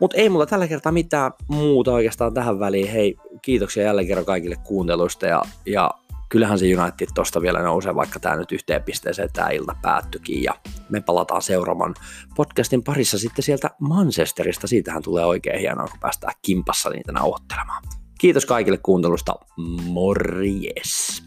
Mutta 0.00 0.16
ei 0.16 0.28
mulla 0.28 0.46
tällä 0.46 0.68
kertaa 0.68 0.92
mitään 0.92 1.32
muuta 1.48 1.92
oikeastaan 1.92 2.34
tähän 2.34 2.60
väliin. 2.60 2.88
Hei, 2.88 3.16
kiitoksia 3.42 3.82
jälleen 3.82 4.06
kerran 4.06 4.24
kaikille 4.24 4.56
kuunteluista 4.56 5.26
ja, 5.26 5.42
ja 5.66 5.90
kyllähän 6.28 6.58
se 6.58 6.66
United 6.76 7.08
tosta 7.14 7.42
vielä 7.42 7.62
nousee, 7.62 7.94
vaikka 7.94 8.20
tämä 8.20 8.36
nyt 8.36 8.52
yhteen 8.52 8.82
pisteeseen 8.82 9.32
tämä 9.32 9.48
ilta 9.48 9.76
päättyikin. 9.82 10.42
Ja 10.42 10.54
me 10.88 11.00
palataan 11.00 11.42
seuraavan 11.42 11.94
podcastin 12.36 12.84
parissa 12.84 13.18
sitten 13.18 13.42
sieltä 13.42 13.70
Manchesterista. 13.80 14.66
Siitähän 14.66 15.02
tulee 15.02 15.24
oikein 15.24 15.60
hienoa, 15.60 15.86
kun 15.86 16.00
päästään 16.00 16.34
kimpassa 16.42 16.90
niitä 16.90 17.12
nauhoittelemaan. 17.12 18.01
Kiitos 18.22 18.46
kaikille 18.46 18.78
kuuntelusta. 18.78 19.34
Morjes! 19.86 21.22